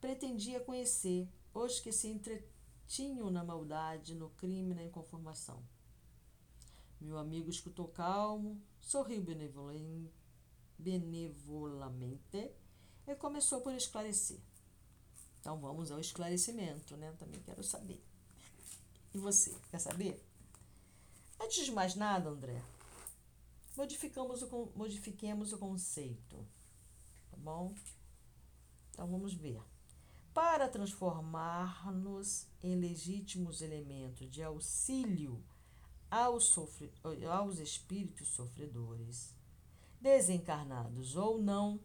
Pretendia 0.00 0.60
conhecer 0.60 1.28
os 1.52 1.80
que 1.80 1.90
se 1.92 2.08
entretinham 2.08 2.57
na 3.30 3.44
maldade, 3.44 4.14
no 4.14 4.30
crime, 4.30 4.74
na 4.74 4.82
inconformação. 4.82 5.62
Meu 7.00 7.18
amigo 7.18 7.50
escutou 7.50 7.88
calmo, 7.88 8.60
sorriu 8.80 9.22
benevolamente 9.22 10.10
e 13.06 13.14
começou 13.14 13.60
por 13.60 13.74
esclarecer. 13.74 14.40
Então 15.40 15.60
vamos 15.60 15.92
ao 15.92 16.00
esclarecimento, 16.00 16.96
né? 16.96 17.12
Também 17.18 17.40
quero 17.42 17.62
saber. 17.62 18.02
E 19.14 19.18
você, 19.18 19.54
quer 19.70 19.78
saber? 19.78 20.22
Antes 21.40 21.64
de 21.64 21.72
mais 21.72 21.94
nada, 21.94 22.30
André, 22.30 22.60
modificamos 23.76 24.42
o, 24.42 24.72
modifiquemos 24.74 25.52
o 25.52 25.58
conceito, 25.58 26.36
tá 27.30 27.36
bom? 27.36 27.72
Então 28.90 29.06
vamos 29.06 29.34
ver. 29.34 29.62
Para 30.40 30.68
transformar-nos 30.68 32.46
em 32.62 32.76
legítimos 32.76 33.60
elementos 33.60 34.30
de 34.30 34.40
auxílio 34.40 35.44
aos, 36.08 36.44
sofre, 36.44 36.94
aos 37.28 37.58
espíritos 37.58 38.28
sofredores, 38.28 39.34
desencarnados 40.00 41.16
ou 41.16 41.42
não, 41.42 41.80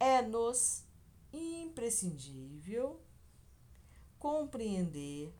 é-nos 0.00 0.84
imprescindível 1.32 3.00
compreender 4.18 5.32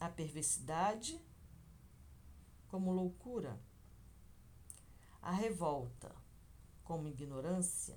a 0.00 0.08
perversidade 0.08 1.24
como 2.66 2.90
loucura, 2.90 3.56
a 5.22 5.30
revolta 5.30 6.12
como 6.82 7.06
ignorância 7.06 7.96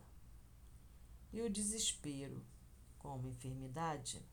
e 1.32 1.42
o 1.42 1.50
desespero 1.50 2.53
como 3.04 3.28
enfermidade. 3.28 4.26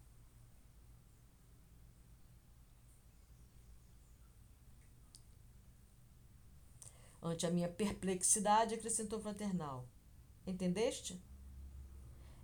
Ante 7.21 7.45
a 7.47 7.51
minha 7.51 7.69
perplexidade, 7.69 8.75
acrescentou 8.75 9.21
fraternal. 9.21 9.87
Entendeste? 10.47 11.21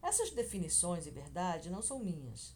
Essas 0.03 0.31
definições, 0.31 1.07
em 1.07 1.13
verdade, 1.13 1.71
não 1.71 1.81
são 1.81 2.05
minhas. 2.05 2.55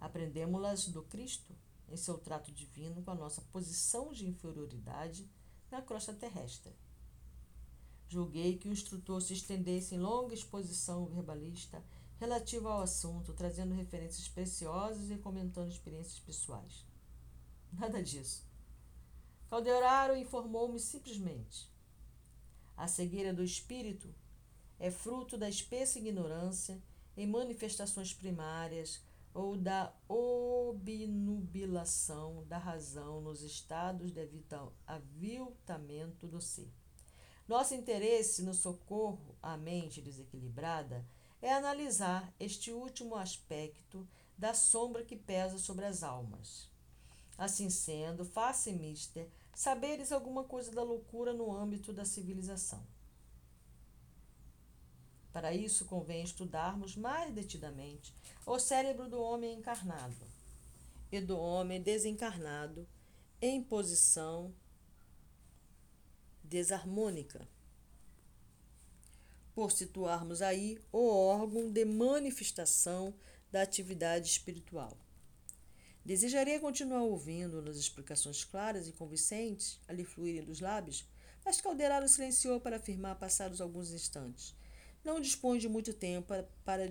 Aprendemos-las 0.00 0.88
do 0.88 1.02
Cristo 1.04 1.54
em 1.88 1.96
seu 1.96 2.18
trato 2.18 2.50
divino 2.50 3.02
com 3.02 3.10
a 3.10 3.14
nossa 3.14 3.42
posição 3.52 4.12
de 4.12 4.26
inferioridade 4.26 5.30
na 5.70 5.80
crosta 5.80 6.12
terrestre. 6.12 6.74
Julguei 8.08 8.58
que 8.58 8.68
o 8.68 8.72
instrutor 8.72 9.22
se 9.22 9.34
estendesse 9.34 9.94
em 9.94 9.98
longa 9.98 10.34
exposição 10.34 11.06
verbalista 11.06 11.82
relativa 12.22 12.70
ao 12.70 12.82
assunto, 12.82 13.32
trazendo 13.32 13.74
referências 13.74 14.28
preciosas 14.28 15.10
e 15.10 15.18
comentando 15.18 15.72
experiências 15.72 16.20
pessoais. 16.20 16.86
Nada 17.74 18.00
disso. 18.00 18.46
Caldeiraro 19.50 20.16
informou-me 20.16 20.78
simplesmente. 20.78 21.68
A 22.76 22.86
cegueira 22.86 23.34
do 23.34 23.42
espírito 23.42 24.14
é 24.78 24.88
fruto 24.88 25.36
da 25.36 25.48
espessa 25.48 25.98
ignorância 25.98 26.80
em 27.16 27.26
manifestações 27.26 28.14
primárias 28.14 29.02
ou 29.34 29.56
da 29.56 29.92
obnubilação 30.06 32.44
da 32.46 32.56
razão 32.56 33.20
nos 33.20 33.42
estados 33.42 34.12
de 34.12 34.20
aviltamento 34.86 36.28
do 36.28 36.40
ser. 36.40 36.72
Nosso 37.48 37.74
interesse 37.74 38.44
no 38.44 38.54
socorro 38.54 39.36
à 39.42 39.56
mente 39.56 40.00
desequilibrada 40.00 41.04
é 41.42 41.52
analisar 41.52 42.32
este 42.38 42.70
último 42.70 43.16
aspecto 43.16 44.08
da 44.38 44.54
sombra 44.54 45.04
que 45.04 45.16
pesa 45.16 45.58
sobre 45.58 45.84
as 45.84 46.02
almas. 46.02 46.70
Assim 47.36 47.68
sendo, 47.68 48.24
faça 48.24 48.70
mister 48.70 49.28
saberes 49.54 50.12
alguma 50.12 50.44
coisa 50.44 50.70
da 50.70 50.82
loucura 50.82 51.32
no 51.32 51.54
âmbito 51.54 51.92
da 51.92 52.04
civilização. 52.04 52.82
Para 55.32 55.52
isso, 55.52 55.86
convém 55.86 56.22
estudarmos 56.22 56.94
mais 56.94 57.34
detidamente 57.34 58.14
o 58.46 58.58
cérebro 58.58 59.08
do 59.08 59.20
homem 59.20 59.58
encarnado 59.58 60.26
e 61.10 61.20
do 61.20 61.38
homem 61.38 61.80
desencarnado 61.82 62.86
em 63.40 63.62
posição 63.62 64.54
desarmônica, 66.44 67.48
por 69.54 69.70
situarmos 69.70 70.40
aí 70.40 70.78
o 70.90 71.06
órgão 71.08 71.70
de 71.70 71.84
manifestação 71.84 73.14
da 73.50 73.62
atividade 73.62 74.28
espiritual. 74.28 74.96
Desejaria 76.04 76.58
continuar 76.58 77.02
ouvindo 77.02 77.62
nas 77.62 77.76
explicações 77.76 78.44
claras 78.44 78.88
e 78.88 78.92
convincentes 78.92 79.78
a 79.86 79.92
lhe 79.92 80.04
fluírem 80.04 80.42
dos 80.42 80.60
lábios, 80.60 81.06
mas 81.44 81.60
Calderaro 81.60 82.08
silenciou 82.08 82.60
para 82.60 82.76
afirmar 82.76 83.18
passados 83.18 83.60
alguns 83.60 83.92
instantes. 83.92 84.54
Não 85.04 85.20
dispõe 85.20 85.58
de 85.58 85.68
muito 85.68 85.92
tempo 85.92 86.32
para 86.64 86.88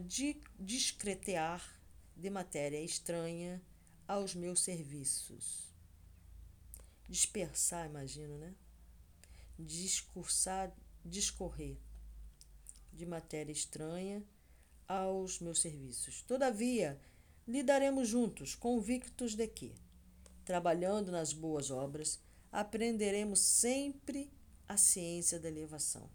discretear 0.59 1.81
de 2.15 2.29
matéria 2.29 2.81
estranha 2.81 3.61
aos 4.07 4.35
meus 4.35 4.61
serviços. 4.61 5.73
Dispersar, 7.09 7.87
imagino, 7.87 8.37
né? 8.37 8.53
Discursar, 9.57 10.73
discorrer 11.03 11.77
de 12.93 13.05
matéria 13.05 13.51
estranha 13.51 14.23
aos 14.87 15.39
meus 15.39 15.61
serviços. 15.61 16.21
Todavia, 16.23 16.99
lidaremos 17.47 18.07
juntos, 18.07 18.55
convictos 18.55 19.35
de 19.35 19.47
que, 19.47 19.73
trabalhando 20.43 21.11
nas 21.11 21.33
boas 21.33 21.71
obras, 21.71 22.19
aprenderemos 22.51 23.39
sempre 23.39 24.31
a 24.67 24.77
ciência 24.77 25.39
da 25.39 25.47
elevação. 25.47 26.09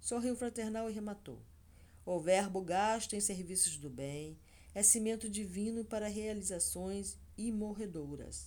Sorriu 0.00 0.36
fraternal 0.36 0.88
e 0.88 0.92
rematou. 0.92 1.42
O 2.06 2.18
verbo 2.18 2.62
gasto 2.62 3.14
em 3.14 3.20
serviços 3.20 3.76
do 3.76 3.90
bem 3.90 4.38
é 4.74 4.82
cimento 4.82 5.28
divino 5.28 5.84
para 5.84 6.08
realizações 6.08 7.18
imorredoras. 7.36 8.46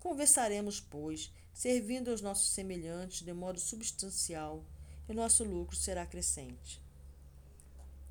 Conversaremos, 0.00 0.80
pois, 0.80 1.32
servindo 1.52 2.10
aos 2.10 2.20
nossos 2.20 2.50
semelhantes 2.52 3.22
de 3.22 3.32
modo 3.32 3.60
substancial, 3.60 4.64
e 5.08 5.12
nosso 5.12 5.44
lucro 5.44 5.76
será 5.76 6.06
crescente. 6.06 6.82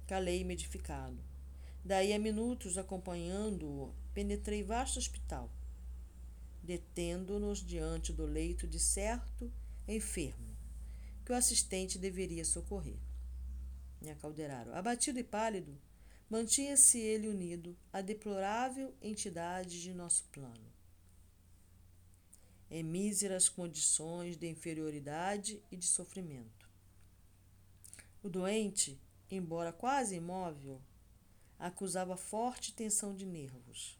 Calei-me 0.07 0.53
edificado. 0.53 1.17
Daí 1.83 2.13
a 2.13 2.19
minutos, 2.19 2.77
acompanhando-o, 2.77 3.93
penetrei 4.13 4.63
vasto 4.63 4.99
hospital, 4.99 5.49
detendo-nos 6.61 7.59
diante 7.59 8.13
do 8.13 8.25
leito 8.25 8.67
de 8.67 8.79
certo 8.79 9.51
enfermo, 9.87 10.55
que 11.25 11.31
o 11.31 11.35
assistente 11.35 11.97
deveria 11.97 12.45
socorrer. 12.45 12.97
Me 14.01 14.11
acalderaram. 14.11 14.73
Abatido 14.73 15.19
e 15.19 15.23
pálido, 15.23 15.77
mantinha-se 16.29 16.99
ele 16.99 17.27
unido 17.27 17.75
à 17.91 18.01
deplorável 18.01 18.93
entidade 19.01 19.81
de 19.81 19.93
nosso 19.93 20.23
plano. 20.25 20.71
Em 22.69 22.83
míseras 22.83 23.49
condições 23.49 24.37
de 24.37 24.47
inferioridade 24.47 25.61
e 25.71 25.75
de 25.75 25.85
sofrimento. 25.85 26.72
O 28.23 28.29
doente, 28.29 28.97
embora 29.29 29.73
quase 29.73 30.15
imóvel, 30.15 30.81
acusava 31.59 32.15
forte 32.15 32.73
tensão 32.73 33.13
de 33.13 33.25
nervos, 33.25 33.99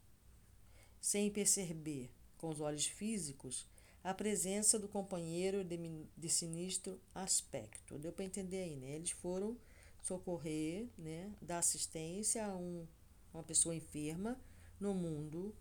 sem 1.02 1.30
perceber, 1.30 2.10
com 2.38 2.50
os 2.50 2.62
olhos 2.62 2.86
físicos, 2.86 3.68
a 4.02 4.14
presença 4.14 4.80
do 4.80 4.88
companheiro 4.88 5.64
de, 5.64 5.78
de 6.18 6.30
sinistro 6.30 7.00
aspecto. 7.14 8.00
Deu 8.00 8.12
para 8.12 8.26
entender 8.26 8.64
aí, 8.64 8.76
né? 8.76 8.96
Eles 8.96 9.12
foram 9.12 9.58
socorrer, 10.02 10.88
né, 10.98 11.32
dar 11.42 11.60
assistência 11.60 12.46
a 12.46 12.56
um, 12.56 12.86
uma 13.34 13.44
pessoa 13.44 13.74
enferma 13.74 14.40
no 14.80 14.94
mundo 14.94 15.56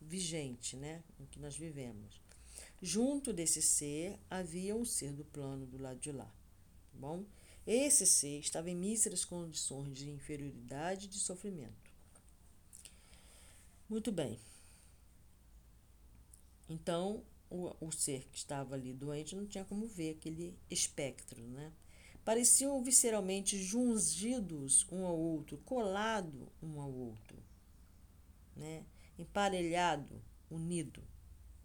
vigente, 0.00 0.76
né, 0.76 1.02
em 1.18 1.26
que 1.26 1.40
nós 1.40 1.56
vivemos. 1.56 2.22
Junto 2.80 3.32
desse 3.32 3.60
ser 3.60 4.18
havia 4.30 4.76
um 4.76 4.84
ser 4.84 5.12
do 5.12 5.24
plano 5.24 5.66
do 5.66 5.78
lado 5.78 5.98
de 5.98 6.12
lá, 6.12 6.26
tá 6.26 6.98
bom? 6.98 7.24
Esse 7.66 8.06
ser 8.06 8.40
estava 8.40 8.70
em 8.70 8.76
míseras 8.76 9.24
condições 9.24 9.96
de 9.96 10.10
inferioridade 10.10 11.06
e 11.06 11.08
de 11.08 11.18
sofrimento. 11.18 11.90
Muito 13.88 14.12
bem. 14.12 14.38
Então, 16.68 17.22
o, 17.50 17.74
o 17.80 17.92
ser 17.92 18.26
que 18.30 18.38
estava 18.38 18.74
ali 18.74 18.92
doente 18.92 19.36
não 19.36 19.46
tinha 19.46 19.64
como 19.64 19.86
ver 19.86 20.16
aquele 20.16 20.58
espectro, 20.70 21.40
né? 21.40 21.72
Pareciam 22.24 22.82
visceralmente 22.82 23.62
jungidos 23.62 24.86
um 24.90 25.04
ao 25.04 25.16
outro, 25.16 25.58
colado 25.58 26.50
um 26.62 26.80
ao 26.80 26.90
outro, 26.90 27.36
né? 28.56 28.84
Emparelhado, 29.18 30.22
unido, 30.50 31.02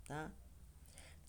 tá? 0.05 0.31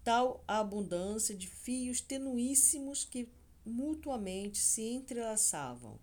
Tal 0.02 0.42
a 0.46 0.59
abundância 0.59 1.35
de 1.35 1.46
fios 1.46 2.00
tenuíssimos 2.00 3.04
que 3.04 3.28
mutuamente 3.64 4.58
se 4.58 4.82
entrelaçavam, 4.82 5.98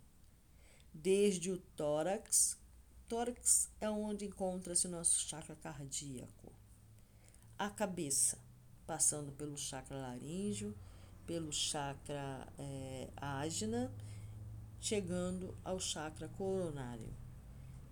desde 0.93 1.51
o 1.51 1.57
tórax. 1.57 2.57
Tórax 3.07 3.69
é 3.79 3.89
onde 3.89 4.25
encontra-se 4.25 4.87
nosso 4.87 5.27
chakra 5.27 5.55
cardíaco 5.55 6.57
a 7.57 7.69
cabeça, 7.69 8.37
passando 8.85 9.31
pelo 9.31 9.57
chakra 9.57 9.97
laríngeo, 9.97 10.75
pelo 11.25 11.51
chakra 11.51 12.47
é, 12.57 13.09
ágina, 13.17 13.91
chegando 14.79 15.57
ao 15.63 15.79
chakra 15.79 16.27
coronário. 16.29 17.11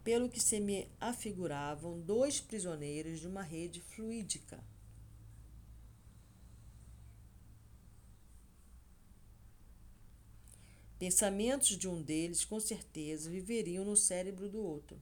Pelo 0.04 0.30
que 0.30 0.40
se 0.40 0.60
me 0.60 0.88
afiguravam 1.02 2.00
dois 2.00 2.40
prisioneiros 2.40 3.20
de 3.20 3.28
uma 3.28 3.42
rede 3.42 3.82
fluídica. 3.82 4.64
Pensamentos 10.98 11.78
de 11.78 11.88
um 11.88 12.02
deles, 12.02 12.46
com 12.46 12.60
certeza, 12.60 13.30
viveriam 13.30 13.84
no 13.84 13.98
cérebro 13.98 14.50
do 14.50 14.62
outro. 14.62 15.02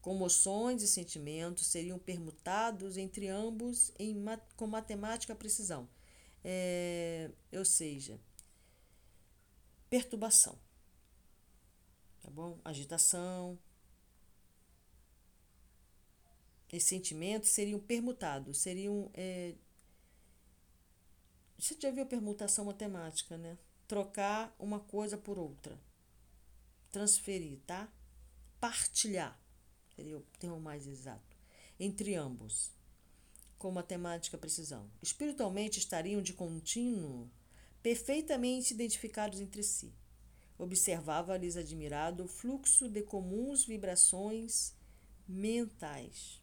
Comoções 0.00 0.82
e 0.82 0.88
sentimentos 0.88 1.66
seriam 1.66 1.98
permutados 1.98 2.96
entre 2.96 3.28
ambos 3.28 3.92
em, 3.98 4.16
com 4.56 4.66
matemática 4.66 5.34
precisão. 5.34 5.88
É, 6.42 7.30
ou 7.52 7.64
seja, 7.64 8.18
perturbação. 9.90 10.56
Tá 12.22 12.30
bom? 12.30 12.58
Agitação. 12.64 13.58
Esses 16.72 16.88
sentimentos 16.88 17.50
seriam 17.50 17.80
permutados, 17.80 18.58
seriam. 18.58 19.10
É, 19.12 19.54
você 21.58 21.76
já 21.78 21.90
viu 21.90 22.06
permutação 22.06 22.64
matemática, 22.64 23.36
né? 23.36 23.58
Trocar 23.90 24.54
uma 24.56 24.78
coisa 24.78 25.18
por 25.18 25.36
outra. 25.36 25.76
Transferir, 26.92 27.58
tá? 27.66 27.92
Partilhar 28.60 29.36
seria 29.96 30.16
o 30.16 30.20
termo 30.38 30.60
mais 30.60 30.86
exato, 30.86 31.36
entre 31.76 32.14
ambos, 32.14 32.70
com 33.58 33.72
matemática 33.72 34.38
precisão. 34.38 34.88
Espiritualmente 35.02 35.80
estariam 35.80 36.22
de 36.22 36.32
contínuo, 36.32 37.28
perfeitamente 37.82 38.74
identificados 38.74 39.40
entre 39.40 39.64
si. 39.64 39.92
Observava-lhes 40.56 41.56
admirado 41.56 42.26
o 42.26 42.28
fluxo 42.28 42.88
de 42.88 43.02
comuns 43.02 43.64
vibrações 43.64 44.72
mentais. 45.26 46.40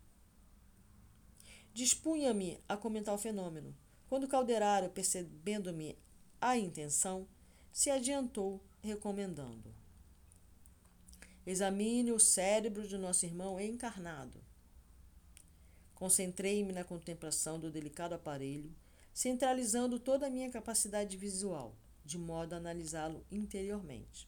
Dispunha-me 1.74 2.62
a 2.68 2.76
comentar 2.76 3.16
o 3.16 3.18
fenômeno. 3.18 3.74
Quando 4.10 4.28
Calderaro, 4.28 4.90
percebendo-me 4.90 5.98
a 6.42 6.58
intenção, 6.58 7.26
se 7.78 7.92
adiantou, 7.92 8.60
recomendando. 8.82 9.72
Examine 11.46 12.12
o 12.12 12.20
cérebro 12.20 12.88
de 12.88 12.98
nosso 12.98 13.24
irmão 13.24 13.60
encarnado. 13.60 14.42
Concentrei-me 15.94 16.74
na 16.74 16.84
contemplação 16.84 17.60
do 17.60 17.70
delicado 17.70 18.16
aparelho, 18.16 18.76
centralizando 19.13 20.00
toda 20.00 20.26
a 20.26 20.30
minha 20.32 20.50
capacidade 20.50 21.16
visual, 21.18 21.76
de 22.04 22.18
modo 22.18 22.54
a 22.54 22.58
analisá-lo 22.58 23.24
interiormente. 23.32 24.28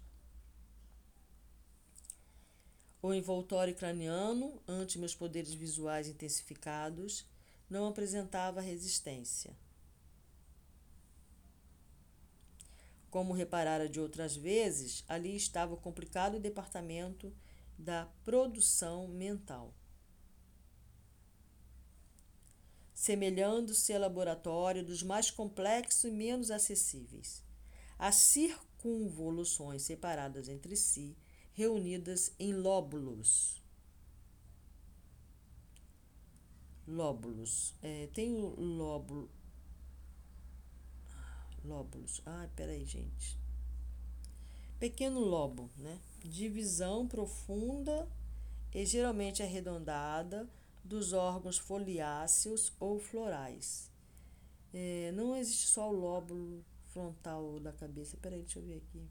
O 3.01 3.11
envoltório 3.11 3.73
craniano, 3.73 4.61
ante 4.67 4.99
meus 4.99 5.15
poderes 5.15 5.55
visuais 5.55 6.07
intensificados, 6.07 7.25
não 7.67 7.87
apresentava 7.87 8.61
resistência. 8.61 9.57
Como 13.09 13.33
reparara 13.33 13.89
de 13.89 13.99
outras 13.99 14.35
vezes, 14.35 15.03
ali 15.07 15.35
estava 15.35 15.73
o 15.73 15.77
complicado 15.77 16.39
departamento 16.39 17.33
da 17.77 18.05
produção 18.23 19.07
mental. 19.07 19.73
Semelhando-se 22.93 23.93
ao 23.93 24.01
laboratório 24.01 24.85
dos 24.85 25.01
mais 25.01 25.31
complexos 25.31 26.03
e 26.03 26.11
menos 26.11 26.51
acessíveis. 26.51 27.43
As 27.97 28.15
circunvoluções 28.15 29.83
separadas 29.83 30.47
entre 30.47 30.75
si, 30.75 31.17
reunidas 31.53 32.33
em 32.37 32.53
lóbulos. 32.53 33.63
Lóbulos. 36.85 37.73
É, 37.81 38.07
tem 38.13 38.35
o 38.35 38.53
lóbulo 38.59 39.29
lóbulos. 41.63 42.21
Ah, 42.25 42.47
peraí, 42.55 42.85
gente. 42.85 43.37
Pequeno 44.79 45.19
lobo, 45.19 45.69
né? 45.77 45.99
Divisão 46.23 47.07
profunda 47.07 48.07
e 48.73 48.85
geralmente 48.85 49.43
arredondada 49.43 50.49
dos 50.83 51.13
órgãos 51.13 51.57
foliáceos 51.57 52.71
ou 52.79 52.99
florais. 52.99 53.91
É, 54.73 55.11
não 55.13 55.35
existe 55.35 55.67
só 55.67 55.89
o 55.89 55.93
lóbulo 55.93 56.63
frontal 56.85 57.59
da 57.59 57.73
cabeça. 57.73 58.17
Peraí, 58.17 58.41
deixa 58.41 58.59
eu 58.59 58.63
ver 58.63 58.77
aqui. 58.77 59.07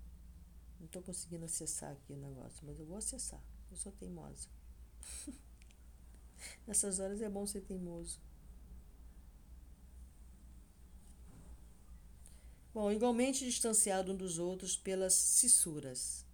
Não 0.79 0.87
estou 0.87 1.03
conseguindo 1.03 1.45
acessar 1.45 1.93
aqui 1.93 2.13
o 2.13 2.17
negócio, 2.17 2.65
mas 2.65 2.79
eu 2.79 2.87
vou 2.87 2.97
acessar. 2.97 3.43
Eu 3.71 3.77
sou 3.77 3.93
teimosa. 3.93 4.49
Nessas 6.67 7.01
horas 7.01 7.21
é 7.21 7.29
bom 7.29 7.47
ser 7.47 7.63
teimoso. 7.63 8.21
Bom, 12.73 12.93
igualmente 12.93 13.45
distanciado 13.45 14.13
um 14.13 14.17
dos 14.17 14.39
outros 14.39 14.77
pelas 14.77 15.15
cissuras, 15.15 16.25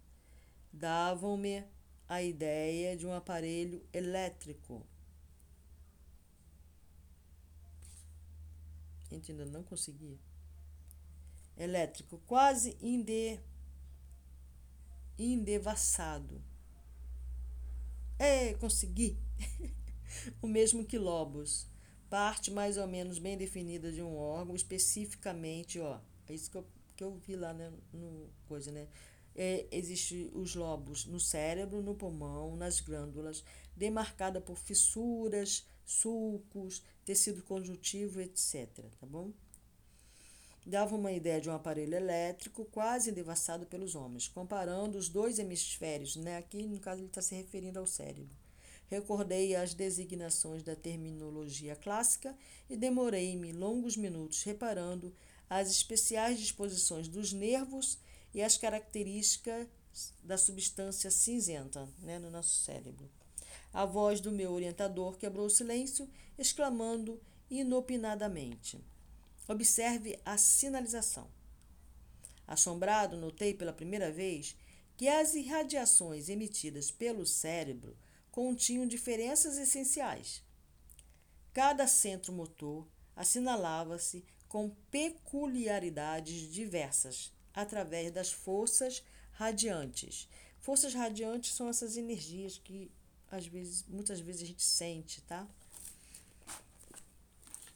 davam-me 0.71 1.63
a 2.07 2.21
ideia 2.21 2.95
de 2.95 3.07
um 3.07 3.13
aparelho 3.13 3.81
elétrico. 3.93 4.85
Entendeu? 9.09 9.45
Não 9.47 9.63
consegui. 9.63 10.19
Elétrico, 11.57 12.21
quase 12.27 12.77
inde, 12.81 13.39
indevassado. 15.17 16.43
É, 18.19 18.53
consegui! 18.55 19.17
o 20.41 20.47
mesmo 20.47 20.85
que 20.85 20.97
lobos, 20.97 21.67
parte 22.09 22.51
mais 22.51 22.77
ou 22.77 22.87
menos 22.87 23.19
bem 23.19 23.37
definida 23.37 23.91
de 23.91 24.01
um 24.01 24.15
órgão, 24.17 24.55
especificamente, 24.55 25.79
ó, 25.79 25.99
é 26.33 26.35
isso 26.35 26.49
que 26.51 26.57
eu, 26.57 26.65
que 26.95 27.03
eu 27.03 27.15
vi 27.15 27.35
lá 27.35 27.53
né, 27.53 27.71
no 27.93 28.29
coisa, 28.47 28.71
né? 28.71 28.87
É, 29.35 29.65
Existem 29.71 30.31
os 30.33 30.55
lobos 30.55 31.05
no 31.05 31.19
cérebro, 31.19 31.81
no 31.81 31.93
pulmão, 31.93 32.55
nas 32.55 32.79
glândulas, 32.79 33.43
demarcada 33.75 34.39
por 34.39 34.57
fissuras, 34.57 35.67
sulcos, 35.85 36.81
tecido 37.03 37.43
conjuntivo, 37.43 38.21
etc. 38.21 38.69
Tá 38.99 39.05
bom? 39.05 39.31
Dava 40.65 40.95
uma 40.95 41.11
ideia 41.11 41.39
de 41.39 41.49
um 41.49 41.53
aparelho 41.53 41.93
elétrico 41.93 42.65
quase 42.65 43.11
devassado 43.11 43.67
pelos 43.67 43.93
homens, 43.93 44.27
comparando 44.27 44.97
os 44.97 45.09
dois 45.09 45.37
hemisférios, 45.37 46.15
né? 46.15 46.37
Aqui, 46.37 46.63
no 46.63 46.79
caso, 46.79 47.01
ele 47.01 47.07
está 47.07 47.21
se 47.21 47.35
referindo 47.35 47.77
ao 47.77 47.85
cérebro. 47.85 48.35
Recordei 48.87 49.55
as 49.55 49.73
designações 49.73 50.63
da 50.63 50.75
terminologia 50.75 51.75
clássica 51.75 52.35
e 52.69 52.75
demorei-me 52.75 53.51
longos 53.51 53.97
minutos 53.97 54.43
reparando 54.43 55.13
as 55.49 55.69
especiais 55.69 56.39
disposições 56.39 57.07
dos 57.07 57.31
nervos 57.31 57.97
e 58.33 58.41
as 58.41 58.57
características 58.57 59.67
da 60.23 60.37
substância 60.37 61.09
cinzenta 61.09 61.87
né, 61.99 62.19
no 62.19 62.29
nosso 62.29 62.63
cérebro. 62.63 63.09
A 63.73 63.85
voz 63.85 64.19
do 64.19 64.31
meu 64.31 64.51
orientador 64.51 65.17
quebrou 65.17 65.45
o 65.45 65.49
silêncio, 65.49 66.09
exclamando 66.37 67.21
inopinadamente: 67.49 68.83
Observe 69.47 70.19
a 70.25 70.37
sinalização. 70.37 71.29
Assombrado, 72.47 73.17
notei 73.17 73.53
pela 73.53 73.73
primeira 73.73 74.11
vez 74.11 74.55
que 74.97 75.07
as 75.07 75.35
irradiações 75.35 76.29
emitidas 76.29 76.89
pelo 76.89 77.25
cérebro 77.25 77.97
continham 78.31 78.87
diferenças 78.87 79.57
essenciais. 79.57 80.43
Cada 81.53 81.87
centro 81.87 82.33
motor 82.33 82.87
assinalava-se 83.15 84.25
com 84.55 84.69
peculiaridades 84.89 86.49
diversas 86.49 87.29
através 87.53 88.09
das 88.09 88.31
forças 88.31 89.03
radiantes. 89.33 90.29
Forças 90.61 90.93
radiantes 90.93 91.53
são 91.53 91.67
essas 91.67 91.97
energias 91.97 92.57
que 92.57 92.89
às 93.29 93.45
vezes, 93.45 93.83
muitas 93.85 94.21
vezes 94.21 94.43
a 94.43 94.45
gente 94.45 94.63
sente, 94.63 95.19
tá? 95.23 95.45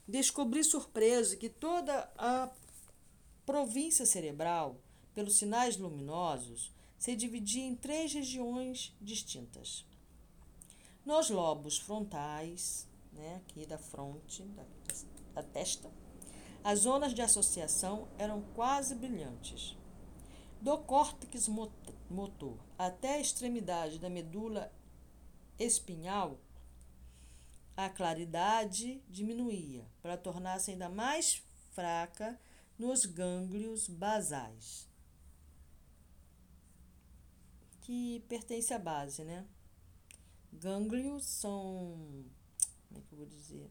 Descobri 0.08 0.64
surpreso 0.64 1.36
que 1.36 1.50
toda 1.50 2.10
a 2.16 2.50
província 3.44 4.06
cerebral, 4.06 4.80
pelos 5.14 5.36
sinais 5.36 5.76
luminosos, 5.76 6.72
se 6.98 7.14
dividia 7.14 7.62
em 7.62 7.76
três 7.76 8.14
regiões 8.14 8.96
distintas. 8.98 9.84
Nos 11.04 11.28
lobos 11.28 11.76
frontais, 11.76 12.88
né, 13.12 13.42
aqui 13.44 13.66
da 13.66 13.76
fronte, 13.76 14.44
da, 14.44 14.64
da 15.34 15.42
testa, 15.42 15.99
as 16.62 16.80
zonas 16.80 17.14
de 17.14 17.22
associação 17.22 18.08
eram 18.18 18.42
quase 18.54 18.94
brilhantes. 18.94 19.76
Do 20.60 20.76
córtex 20.78 21.48
motor 22.10 22.58
até 22.76 23.14
a 23.14 23.20
extremidade 23.20 23.98
da 23.98 24.10
medula 24.10 24.70
espinhal, 25.58 26.38
a 27.76 27.88
claridade 27.88 29.02
diminuía 29.08 29.86
para 30.02 30.18
tornar-se 30.18 30.70
ainda 30.70 30.88
mais 30.88 31.42
fraca 31.72 32.38
nos 32.78 33.06
gânglios 33.06 33.88
basais, 33.88 34.86
que 37.80 38.20
pertence 38.28 38.72
à 38.74 38.78
base, 38.78 39.24
né? 39.24 39.46
Gânglios 40.52 41.24
são. 41.24 42.24
Como 42.88 43.00
é 43.00 43.02
que 43.02 43.12
eu 43.12 43.18
vou 43.18 43.26
dizer? 43.26 43.70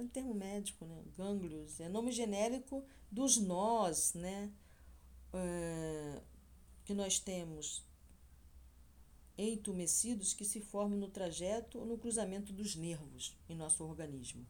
É 0.00 0.02
um 0.02 0.08
termo 0.08 0.32
médico, 0.32 0.86
né? 0.86 1.04
Gânglios. 1.14 1.78
É 1.78 1.86
nome 1.86 2.10
genérico 2.10 2.82
dos 3.10 3.36
nós, 3.36 4.14
né? 4.14 4.50
É, 5.34 6.22
que 6.86 6.94
nós 6.94 7.18
temos 7.18 7.84
entumecidos 9.36 10.32
que 10.32 10.44
se 10.44 10.58
formam 10.58 10.98
no 10.98 11.08
trajeto 11.08 11.78
ou 11.78 11.84
no 11.84 11.98
cruzamento 11.98 12.50
dos 12.50 12.74
nervos 12.74 13.36
em 13.46 13.54
nosso 13.54 13.84
organismo. 13.84 14.46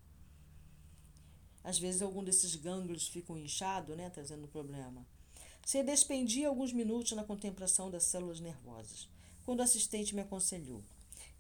Às 1.65 1.81
vezes, 1.81 2.01
algum 2.01 2.23
desses 2.23 2.55
gânglios 2.55 3.09
ficam 3.09 3.37
inchados, 3.37 3.97
né, 3.97 4.09
trazendo 4.09 4.47
problema. 4.47 5.05
Se 5.67 5.83
despendia 5.83 6.49
alguns 6.49 6.73
minutos 6.73 7.13
na 7.13 7.25
contemplação 7.25 7.91
das 7.91 8.05
células 8.05 8.41
nervosas, 8.41 9.09
quando 9.45 9.61
o 9.61 9.65
assistente 9.65 10.15
me 10.15 10.23
aconselhou. 10.23 10.83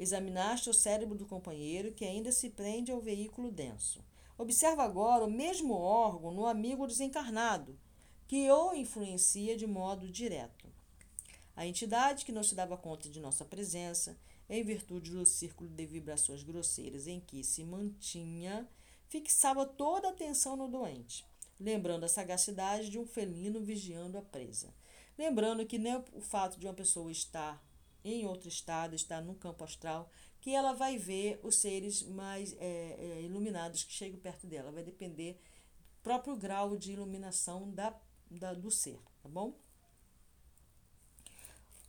Examinaste 0.00 0.70
o 0.70 0.72
cérebro 0.72 1.14
do 1.14 1.26
companheiro 1.26 1.92
que 1.92 2.06
ainda 2.06 2.32
se 2.32 2.48
prende 2.48 2.90
ao 2.90 3.02
veículo 3.02 3.52
denso. 3.52 4.02
Observa 4.38 4.82
agora 4.82 5.26
o 5.26 5.30
mesmo 5.30 5.74
órgão 5.74 6.30
no 6.30 6.46
amigo 6.46 6.86
desencarnado, 6.86 7.78
que 8.26 8.50
o 8.50 8.72
influencia 8.72 9.58
de 9.58 9.66
modo 9.66 10.08
direto. 10.08 10.72
A 11.54 11.66
entidade 11.66 12.24
que 12.24 12.32
não 12.32 12.42
se 12.42 12.54
dava 12.54 12.78
conta 12.78 13.10
de 13.10 13.20
nossa 13.20 13.44
presença, 13.44 14.18
em 14.48 14.64
virtude 14.64 15.10
do 15.10 15.26
círculo 15.26 15.68
de 15.68 15.84
vibrações 15.84 16.42
grosseiras 16.42 17.06
em 17.06 17.20
que 17.20 17.44
se 17.44 17.62
mantinha, 17.62 18.66
fixava 19.06 19.66
toda 19.66 20.08
a 20.08 20.12
atenção 20.12 20.56
no 20.56 20.66
doente, 20.66 21.26
lembrando 21.58 22.04
a 22.04 22.08
sagacidade 22.08 22.88
de 22.88 22.98
um 22.98 23.04
felino 23.04 23.60
vigiando 23.60 24.16
a 24.16 24.22
presa. 24.22 24.72
Lembrando 25.18 25.66
que 25.66 25.76
nem 25.76 26.02
o 26.14 26.22
fato 26.22 26.58
de 26.58 26.66
uma 26.66 26.72
pessoa 26.72 27.12
estar 27.12 27.62
em 28.04 28.26
outro 28.26 28.48
estado, 28.48 28.94
estar 28.94 29.20
no 29.20 29.34
campo 29.34 29.64
astral, 29.64 30.10
que 30.40 30.54
ela 30.54 30.72
vai 30.72 30.96
ver 30.96 31.38
os 31.42 31.56
seres 31.56 32.02
mais 32.02 32.54
é, 32.54 32.96
é, 32.98 33.22
iluminados 33.22 33.84
que 33.84 33.92
chegam 33.92 34.18
perto 34.18 34.46
dela. 34.46 34.72
Vai 34.72 34.82
depender 34.82 35.34
do 35.34 36.02
próprio 36.02 36.36
grau 36.36 36.76
de 36.76 36.92
iluminação 36.92 37.70
da, 37.70 37.94
da, 38.30 38.54
do 38.54 38.70
ser, 38.70 38.98
tá 39.22 39.28
bom? 39.28 39.58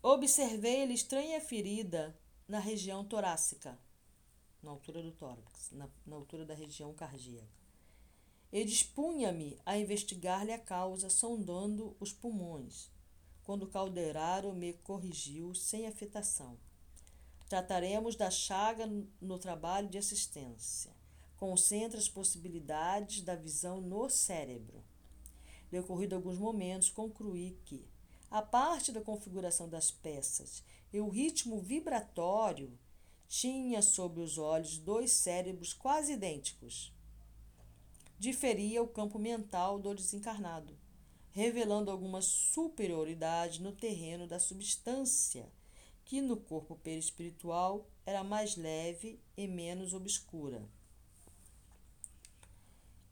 Observei-lhe 0.04 0.94
estranha 0.94 1.40
ferida 1.40 2.18
na 2.48 2.60
região 2.60 3.06
torácica, 3.06 3.80
na 4.62 4.72
altura 4.72 5.02
do 5.02 5.12
tórax, 5.12 5.72
na, 5.72 5.88
na 6.06 6.16
altura 6.16 6.46
da 6.46 6.54
região 6.54 6.94
cardíaca. 6.94 7.62
E 8.52 8.66
dispunha-me 8.66 9.58
a 9.66 9.78
investigar-lhe 9.78 10.52
a 10.52 10.60
causa, 10.60 11.10
sondando 11.10 11.96
os 12.00 12.12
pulmões, 12.12 12.92
quando 13.44 13.68
Calderaro 13.68 14.54
me 14.54 14.74
corrigiu 14.74 15.54
sem 15.54 15.88
afetação. 15.88 16.58
Trataremos 17.50 18.16
da 18.16 18.32
chaga 18.32 18.90
no 19.20 19.38
trabalho 19.38 19.90
de 19.90 19.98
assistência. 19.98 20.92
Concentra 21.38 22.00
as 22.00 22.08
possibilidades 22.08 23.22
da 23.22 23.36
visão 23.36 23.82
no 23.82 24.10
cérebro. 24.10 24.84
Decorrido 25.70 26.16
alguns 26.16 26.38
momentos, 26.38 26.90
concluí 26.90 27.58
que, 27.66 27.86
a 28.30 28.42
parte 28.42 28.92
da 28.92 29.02
configuração 29.02 29.68
das 29.68 29.92
peças 29.92 30.64
e 30.94 31.00
o 31.02 31.10
ritmo 31.10 31.60
vibratório 31.60 32.78
tinha 33.28 33.82
sobre 33.82 34.22
os 34.22 34.38
olhos 34.38 34.78
dois 34.78 35.12
cérebros 35.12 35.74
quase 35.74 36.14
idênticos. 36.14 36.94
Diferia 38.20 38.84
o 38.84 38.88
campo 38.88 39.18
mental 39.18 39.80
do 39.80 39.96
desencarnado, 39.96 40.78
revelando 41.32 41.90
alguma 41.90 42.22
superioridade 42.22 43.62
no 43.62 43.72
terreno 43.72 44.28
da 44.28 44.40
substância, 44.40 45.50
que 46.04 46.22
no 46.22 46.38
corpo 46.38 46.76
perispiritual 46.76 47.88
era 48.06 48.24
mais 48.24 48.56
leve 48.56 49.20
e 49.38 49.48
menos 49.48 49.94
obscura. 49.94 50.62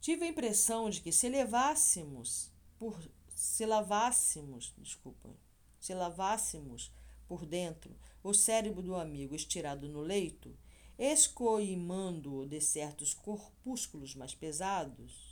Tive 0.00 0.24
a 0.24 0.28
impressão 0.28 0.88
de 0.88 1.00
que 1.00 1.12
se 1.12 1.28
levássemos 1.28 2.50
por 2.78 2.98
se 3.40 3.64
lavássemos, 3.64 4.74
desculpa, 4.76 5.30
se 5.78 5.94
lavássemos 5.94 6.92
por 7.26 7.46
dentro 7.46 7.96
o 8.22 8.34
cérebro 8.34 8.82
do 8.82 8.94
amigo 8.94 9.34
estirado 9.34 9.88
no 9.88 10.02
leito, 10.02 10.54
escoimando-o 10.98 12.46
de 12.46 12.60
certos 12.60 13.14
corpúsculos 13.14 14.14
mais 14.14 14.34
pesados, 14.34 15.29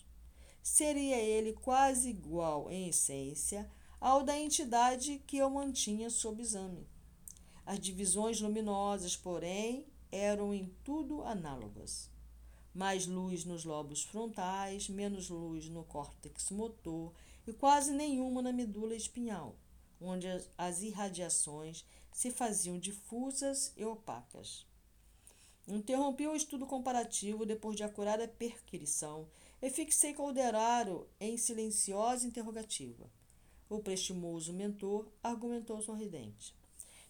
seria 0.68 1.16
ele 1.16 1.54
quase 1.54 2.11
igual 2.11 2.70
em 2.70 2.88
essência 2.88 3.68
ao 4.00 4.22
da 4.22 4.38
entidade 4.38 5.20
que 5.26 5.38
eu 5.38 5.50
mantinha 5.50 6.11
sob 6.11 6.42
exame. 6.42 6.87
As 7.64 7.81
divisões 7.81 8.40
luminosas, 8.40 9.16
porém, 9.16 9.87
eram 10.12 10.54
em 10.54 10.72
tudo 10.85 11.24
análogas. 11.24 12.11
Mais 12.74 13.07
luz 13.07 13.44
nos 13.44 13.64
lobos 13.64 14.04
frontais, 14.04 14.88
menos 14.88 15.28
luz 15.28 15.68
no 15.68 15.85
córtex 15.85 16.50
motor 16.50 17.12
e 17.46 17.52
quase 17.52 17.92
nenhuma 17.92 18.42
na 18.42 18.52
medula 18.52 18.94
espinhal, 18.94 19.57
onde 20.00 20.26
as 20.57 20.83
irradiações 20.83 21.85
se 22.12 22.31
faziam 22.31 22.78
difusas 22.78 23.72
e 23.76 23.85
opacas. 23.85 24.66
Interrompi 25.66 26.26
o 26.26 26.37
estudo 26.37 26.66
comparativo 26.66 27.44
depois 27.44 27.76
de 27.76 27.83
acurada 27.83 28.28
perquirição 28.28 29.26
e 29.61 29.71
fixei 29.71 30.14
Calderaro 30.14 31.09
em 31.21 31.37
silenciosa 31.37 32.27
interrogativa. 32.27 33.11
O 33.68 33.81
prestimoso 33.81 34.53
mentor 34.53 35.07
argumentou 35.23 35.83
sorridente. 35.83 36.55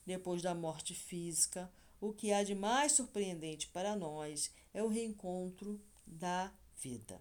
Depois 0.05 0.43
da 0.43 0.55
morte 0.55 0.95
física, 0.95 1.71
o 2.01 2.13
que 2.13 2.33
há 2.33 2.43
de 2.43 2.55
mais 2.55 2.93
surpreendente 2.93 3.69
para 3.69 3.95
nós 3.95 4.51
é 4.73 4.83
o 4.83 4.89
reencontro 4.89 5.81
da 6.07 6.53
vida. 6.81 7.21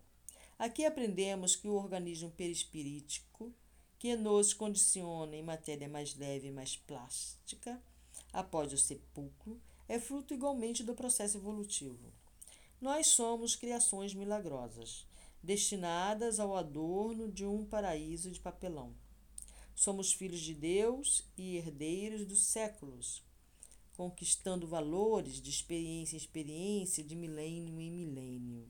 Aqui 0.58 0.86
aprendemos 0.86 1.56
que 1.56 1.68
o 1.68 1.76
organismo 1.76 2.32
perispirítico, 2.32 3.54
que 4.00 4.16
nos 4.16 4.54
condiciona 4.54 5.36
em 5.36 5.44
matéria 5.44 5.90
mais 5.90 6.16
leve 6.16 6.48
e 6.48 6.52
mais 6.52 6.76
plástica, 6.76 7.82
após 8.32 8.72
o 8.74 8.78
sepulcro, 8.78 9.60
é 9.88 10.00
fruto 10.00 10.34
igualmente 10.34 10.84
do 10.84 10.96
processo 10.96 11.38
evolutivo. 11.38 12.12
Nós 12.80 13.08
somos 13.08 13.56
criações 13.56 14.14
milagrosas, 14.14 15.06
destinadas 15.42 16.40
ao 16.40 16.56
adorno 16.56 17.32
de 17.32 17.46
um 17.46 17.66
paraíso 17.66 18.32
de 18.32 18.40
papelão. 18.40 18.96
Somos 19.76 20.12
filhos 20.12 20.40
de 20.40 20.54
Deus 20.54 21.24
e 21.38 21.58
herdeiros 21.58 22.26
dos 22.26 22.46
séculos, 22.46 23.24
conquistando 23.96 24.68
valores 24.68 25.42
de 25.42 25.50
experiência 25.50 26.16
em 26.16 26.18
experiência, 26.18 27.04
de 27.04 27.16
milênio 27.16 27.80
em 27.80 27.92
milênio. 27.92 28.68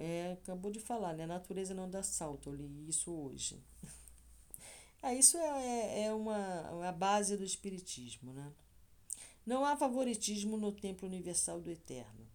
É, 0.00 0.32
acabou 0.32 0.70
de 0.70 0.80
falar, 0.80 1.14
né? 1.14 1.24
A 1.24 1.26
natureza 1.26 1.74
não 1.74 1.88
dá 1.88 2.02
salto. 2.02 2.48
Eu 2.48 2.54
li 2.54 2.88
isso 2.88 3.12
hoje. 3.12 3.62
ah, 5.02 5.12
isso 5.14 5.36
é, 5.36 5.66
é, 5.66 6.02
é 6.04 6.14
uma, 6.14 6.88
a 6.88 6.92
base 6.92 7.36
do 7.36 7.44
Espiritismo, 7.44 8.32
né? 8.32 8.50
Não 9.44 9.64
há 9.64 9.76
favoritismo 9.76 10.56
no 10.56 10.72
templo 10.72 11.06
universal 11.06 11.60
do 11.60 11.70
Eterno, 11.70 12.25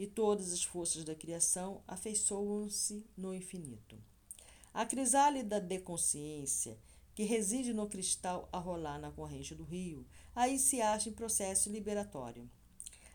e 0.00 0.06
todas 0.06 0.50
as 0.50 0.64
forças 0.64 1.04
da 1.04 1.14
criação 1.14 1.82
afeiçoam-se 1.86 3.04
no 3.14 3.34
infinito. 3.34 3.98
A 4.72 4.86
crisálida 4.86 5.60
de 5.60 5.78
consciência, 5.78 6.78
que 7.14 7.24
reside 7.24 7.74
no 7.74 7.86
cristal 7.86 8.48
a 8.50 8.56
rolar 8.58 8.98
na 8.98 9.10
corrente 9.10 9.54
do 9.54 9.62
rio, 9.62 10.06
aí 10.34 10.58
se 10.58 10.80
acha 10.80 11.10
em 11.10 11.12
processo 11.12 11.68
liberatório. 11.70 12.48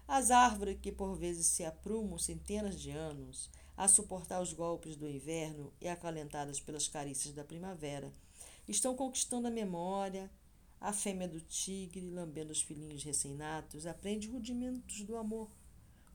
As 0.07 0.29
árvores 0.29 0.77
que 0.79 0.91
por 0.91 1.15
vezes 1.15 1.47
se 1.47 1.65
aprumam 1.65 2.19
centenas 2.19 2.79
de 2.79 2.91
anos 2.91 3.49
a 3.75 3.87
suportar 3.87 4.39
os 4.39 4.53
golpes 4.53 4.95
do 4.95 5.09
inverno 5.09 5.73
e 5.81 5.87
acalentadas 5.87 6.59
pelas 6.59 6.87
carícias 6.87 7.33
da 7.33 7.43
primavera, 7.43 8.13
estão 8.67 8.95
conquistando 8.95 9.47
a 9.47 9.51
memória, 9.51 10.29
A 10.79 10.93
fêmea 10.93 11.27
do 11.27 11.41
tigre, 11.41 12.11
lambendo 12.11 12.51
os 12.51 12.61
filhinhos 12.61 13.03
recém-natos, 13.03 13.87
aprende 13.87 14.27
rudimentos 14.27 15.01
do 15.01 15.17
amor. 15.17 15.49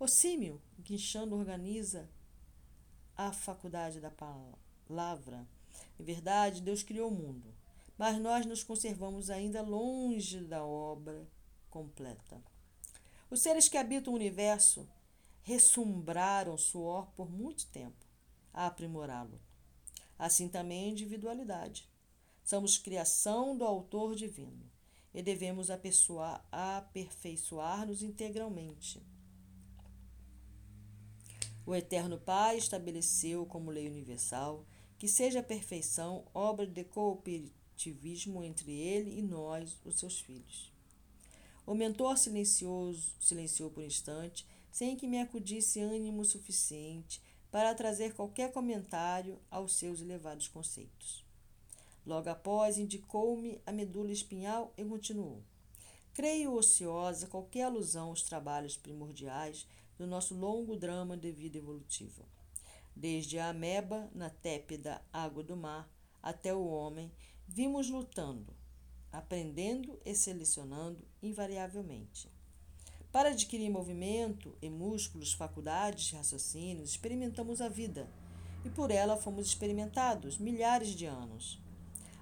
O 0.00 0.08
símio, 0.08 0.60
guinchando, 0.78 1.36
organiza 1.36 2.10
a 3.14 3.32
faculdade 3.34 4.00
da 4.00 4.10
palavra. 4.10 5.46
Em 5.98 6.02
verdade, 6.02 6.62
Deus 6.62 6.82
criou 6.82 7.10
o 7.10 7.14
mundo, 7.14 7.54
mas 7.98 8.18
nós 8.18 8.46
nos 8.46 8.64
conservamos 8.64 9.28
ainda 9.28 9.60
longe 9.60 10.40
da 10.40 10.64
obra 10.64 11.28
completa. 11.68 12.42
Os 13.28 13.42
seres 13.42 13.68
que 13.68 13.76
habitam 13.76 14.14
o 14.14 14.16
universo 14.16 14.88
ressumbraram 15.42 16.56
suor 16.56 17.10
por 17.14 17.30
muito 17.30 17.66
tempo 17.66 18.06
a 18.54 18.68
aprimorá-lo. 18.68 19.38
Assim 20.18 20.48
também 20.48 20.86
a 20.86 20.92
individualidade. 20.92 21.86
Somos 22.42 22.78
criação 22.78 23.54
do 23.54 23.66
autor 23.66 24.14
divino 24.14 24.64
e 25.12 25.22
devemos 25.22 25.68
aperfeiçoar-nos 25.70 28.02
integralmente. 28.02 29.02
O 31.70 31.74
Eterno 31.76 32.18
Pai 32.18 32.56
estabeleceu 32.58 33.46
como 33.46 33.70
lei 33.70 33.86
universal 33.86 34.66
que 34.98 35.06
seja 35.06 35.38
a 35.38 35.42
perfeição 35.44 36.24
obra 36.34 36.66
de 36.66 36.82
cooperativismo 36.82 38.42
entre 38.42 38.72
ele 38.72 39.16
e 39.16 39.22
nós, 39.22 39.78
os 39.84 40.00
seus 40.00 40.18
filhos. 40.20 40.72
O 41.64 41.72
mentor 41.72 42.18
silencioso 42.18 43.14
silenciou 43.20 43.70
por 43.70 43.84
instante, 43.84 44.44
sem 44.72 44.96
que 44.96 45.06
me 45.06 45.20
acudisse 45.20 45.78
ânimo 45.78 46.24
suficiente 46.24 47.22
para 47.52 47.72
trazer 47.72 48.14
qualquer 48.14 48.50
comentário 48.50 49.38
aos 49.48 49.74
seus 49.74 50.00
elevados 50.00 50.48
conceitos. 50.48 51.24
Logo 52.04 52.28
após, 52.28 52.78
indicou-me 52.78 53.62
a 53.64 53.70
medula 53.70 54.10
espinhal 54.10 54.74
e 54.76 54.84
continuou. 54.84 55.40
Creio 56.14 56.52
ociosa 56.52 57.28
qualquer 57.28 57.62
alusão 57.62 58.08
aos 58.08 58.24
trabalhos 58.24 58.76
primordiais 58.76 59.68
do 60.00 60.06
nosso 60.06 60.34
longo 60.34 60.78
drama 60.78 61.14
de 61.14 61.30
vida 61.30 61.58
evolutiva. 61.58 62.24
Desde 62.96 63.38
a 63.38 63.50
ameba 63.50 64.10
na 64.14 64.30
tépida 64.30 65.02
água 65.12 65.42
do 65.42 65.54
mar 65.54 65.86
até 66.22 66.54
o 66.54 66.66
homem, 66.66 67.12
vimos 67.46 67.90
lutando, 67.90 68.56
aprendendo 69.12 70.00
e 70.02 70.14
selecionando 70.14 71.06
invariavelmente. 71.22 72.32
Para 73.12 73.28
adquirir 73.28 73.68
movimento 73.68 74.56
e 74.62 74.70
músculos, 74.70 75.34
faculdades, 75.34 76.12
raciocínios, 76.12 76.92
experimentamos 76.92 77.60
a 77.60 77.68
vida, 77.68 78.10
e 78.64 78.70
por 78.70 78.90
ela 78.90 79.18
fomos 79.18 79.48
experimentados 79.48 80.38
milhares 80.38 80.94
de 80.94 81.04
anos. 81.04 81.60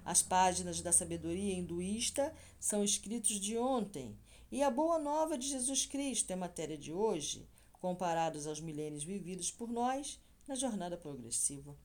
As 0.03 0.21
páginas 0.21 0.81
da 0.81 0.91
sabedoria 0.91 1.53
hinduísta 1.53 2.33
são 2.59 2.83
escritos 2.83 3.39
de 3.39 3.57
ontem, 3.57 4.17
e 4.51 4.61
a 4.61 4.69
boa 4.69 4.99
nova 4.99 5.37
de 5.37 5.47
Jesus 5.47 5.85
Cristo 5.85 6.31
é 6.31 6.35
matéria 6.35 6.77
de 6.77 6.91
hoje, 6.91 7.47
comparados 7.79 8.45
aos 8.45 8.59
milênios 8.59 9.03
vividos 9.03 9.51
por 9.51 9.69
nós 9.69 10.19
na 10.47 10.55
jornada 10.55 10.97
progressiva. 10.97 11.75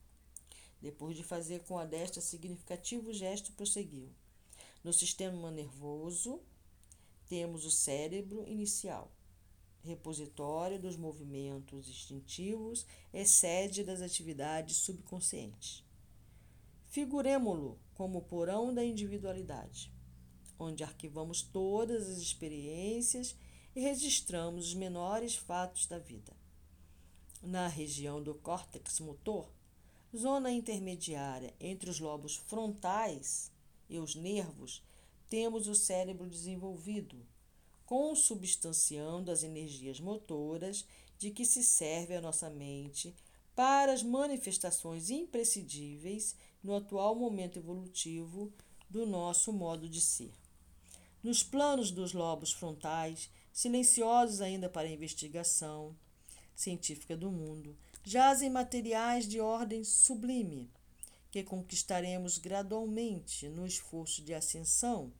Depois 0.80 1.16
de 1.16 1.22
fazer 1.22 1.60
com 1.64 1.78
a 1.78 1.84
destra 1.84 2.20
significativo 2.20 3.12
gesto, 3.12 3.52
prosseguiu. 3.52 4.10
No 4.82 4.92
sistema 4.92 5.50
nervoso, 5.50 6.40
temos 7.26 7.64
o 7.64 7.70
cérebro 7.70 8.46
inicial, 8.46 9.10
repositório 9.82 10.78
dos 10.78 10.96
movimentos 10.96 11.88
instintivos 11.88 12.86
e 13.12 13.24
sede 13.24 13.82
das 13.82 14.02
atividades 14.02 14.76
subconscientes. 14.76 15.82
Figuremo-lo 16.88 17.78
como 17.94 18.18
o 18.18 18.22
porão 18.22 18.72
da 18.72 18.84
individualidade, 18.84 19.92
onde 20.58 20.84
arquivamos 20.84 21.42
todas 21.42 22.08
as 22.08 22.18
experiências 22.18 23.34
e 23.74 23.80
registramos 23.80 24.68
os 24.68 24.74
menores 24.74 25.34
fatos 25.34 25.86
da 25.86 25.98
vida. 25.98 26.32
Na 27.42 27.68
região 27.68 28.22
do 28.22 28.34
córtex 28.34 29.00
motor, 29.00 29.50
zona 30.16 30.50
intermediária 30.50 31.52
entre 31.60 31.90
os 31.90 31.98
lobos 31.98 32.36
frontais 32.36 33.50
e 33.88 33.98
os 33.98 34.14
nervos, 34.14 34.82
temos 35.28 35.66
o 35.66 35.74
cérebro 35.74 36.28
desenvolvido, 36.28 37.26
consubstanciando 37.84 39.30
as 39.30 39.42
energias 39.42 40.00
motoras 40.00 40.86
de 41.18 41.30
que 41.30 41.44
se 41.44 41.62
serve 41.62 42.14
a 42.14 42.20
nossa 42.20 42.48
mente 42.48 43.14
para 43.54 43.92
as 43.92 44.02
manifestações 44.02 45.10
imprescindíveis 45.10 46.36
no 46.62 46.74
atual 46.74 47.14
momento 47.14 47.58
evolutivo 47.58 48.52
do 48.88 49.04
nosso 49.04 49.52
modo 49.52 49.88
de 49.88 50.00
ser. 50.00 50.32
Nos 51.22 51.42
planos 51.42 51.90
dos 51.90 52.12
lobos 52.12 52.52
frontais, 52.52 53.30
silenciosos 53.54 54.40
ainda 54.40 54.68
para 54.68 54.88
a 54.88 54.90
investigação 54.90 55.96
científica 56.56 57.16
do 57.16 57.30
mundo, 57.30 57.76
jazem 58.02 58.50
materiais 58.50 59.26
de 59.26 59.40
ordem 59.40 59.84
sublime, 59.84 60.68
que 61.30 61.42
conquistaremos 61.44 62.36
gradualmente 62.36 63.48
no 63.48 63.64
esforço 63.64 64.22
de 64.22 64.34
ascensão, 64.34 65.12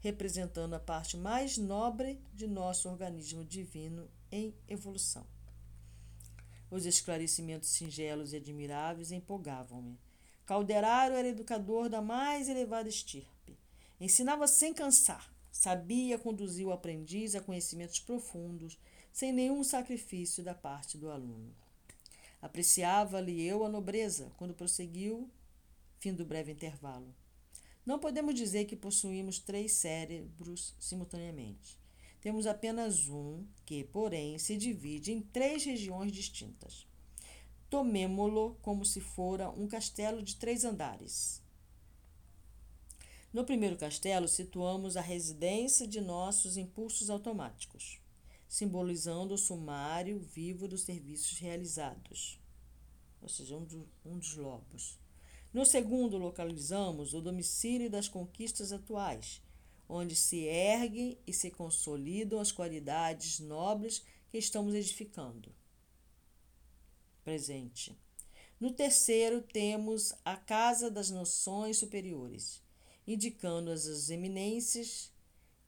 representando 0.00 0.74
a 0.74 0.80
parte 0.80 1.16
mais 1.16 1.58
nobre 1.58 2.18
de 2.32 2.46
nosso 2.46 2.88
organismo 2.88 3.44
divino 3.44 4.08
em 4.32 4.54
evolução. 4.66 5.26
Os 6.70 6.86
esclarecimentos 6.86 7.68
singelos 7.68 8.32
e 8.32 8.36
admiráveis 8.36 9.12
empolgavam-me. 9.12 9.98
Calderaro 10.46 11.14
era 11.14 11.28
educador 11.28 11.88
da 11.88 12.00
mais 12.00 12.48
elevada 12.48 12.88
estirpe. 12.88 13.58
Ensinava 14.00 14.46
sem 14.46 14.74
cansar, 14.74 15.33
Sabia 15.54 16.18
conduzir 16.18 16.66
o 16.66 16.72
aprendiz 16.72 17.36
a 17.36 17.40
conhecimentos 17.40 18.00
profundos, 18.00 18.76
sem 19.12 19.32
nenhum 19.32 19.62
sacrifício 19.62 20.42
da 20.42 20.52
parte 20.52 20.98
do 20.98 21.08
aluno. 21.08 21.54
Apreciava-lhe 22.42 23.40
eu 23.40 23.64
a 23.64 23.68
nobreza 23.68 24.32
quando 24.36 24.52
prosseguiu, 24.52 25.30
fim 26.00 26.12
do 26.12 26.26
breve 26.26 26.50
intervalo. 26.50 27.14
Não 27.86 28.00
podemos 28.00 28.34
dizer 28.34 28.64
que 28.64 28.74
possuímos 28.74 29.38
três 29.38 29.74
cérebros 29.74 30.74
simultaneamente. 30.80 31.78
Temos 32.20 32.48
apenas 32.48 33.08
um, 33.08 33.46
que, 33.64 33.84
porém, 33.84 34.36
se 34.40 34.56
divide 34.56 35.12
em 35.12 35.22
três 35.22 35.64
regiões 35.64 36.10
distintas. 36.10 36.84
Tomemo-lo 37.70 38.58
como 38.60 38.84
se 38.84 39.00
fora 39.00 39.50
um 39.50 39.68
castelo 39.68 40.20
de 40.20 40.34
três 40.34 40.64
andares. 40.64 41.43
No 43.34 43.44
primeiro 43.44 43.76
castelo, 43.76 44.28
situamos 44.28 44.96
a 44.96 45.00
residência 45.00 45.88
de 45.88 46.00
nossos 46.00 46.56
impulsos 46.56 47.10
automáticos, 47.10 48.00
simbolizando 48.46 49.34
o 49.34 49.38
sumário 49.38 50.20
vivo 50.20 50.68
dos 50.68 50.82
serviços 50.82 51.36
realizados, 51.40 52.40
ou 53.20 53.28
seja, 53.28 53.56
um, 53.56 53.66
um 54.04 54.18
dos 54.20 54.36
lobos. 54.36 55.00
No 55.52 55.66
segundo, 55.66 56.16
localizamos 56.16 57.12
o 57.12 57.20
domicílio 57.20 57.90
das 57.90 58.06
conquistas 58.06 58.72
atuais, 58.72 59.42
onde 59.88 60.14
se 60.14 60.44
erguem 60.44 61.18
e 61.26 61.32
se 61.32 61.50
consolidam 61.50 62.38
as 62.38 62.52
qualidades 62.52 63.40
nobres 63.40 64.04
que 64.30 64.38
estamos 64.38 64.76
edificando. 64.76 65.52
Presente. 67.24 67.98
No 68.60 68.70
terceiro, 68.70 69.42
temos 69.42 70.14
a 70.24 70.36
Casa 70.36 70.88
das 70.88 71.10
Noções 71.10 71.78
Superiores 71.78 72.62
indicando 73.06 73.70
as 73.70 74.10
eminências 74.10 75.12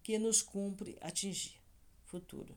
que 0.02 0.18
nos 0.18 0.42
cumpre 0.42 0.96
atingir. 1.00 1.60
Futuro. 2.04 2.56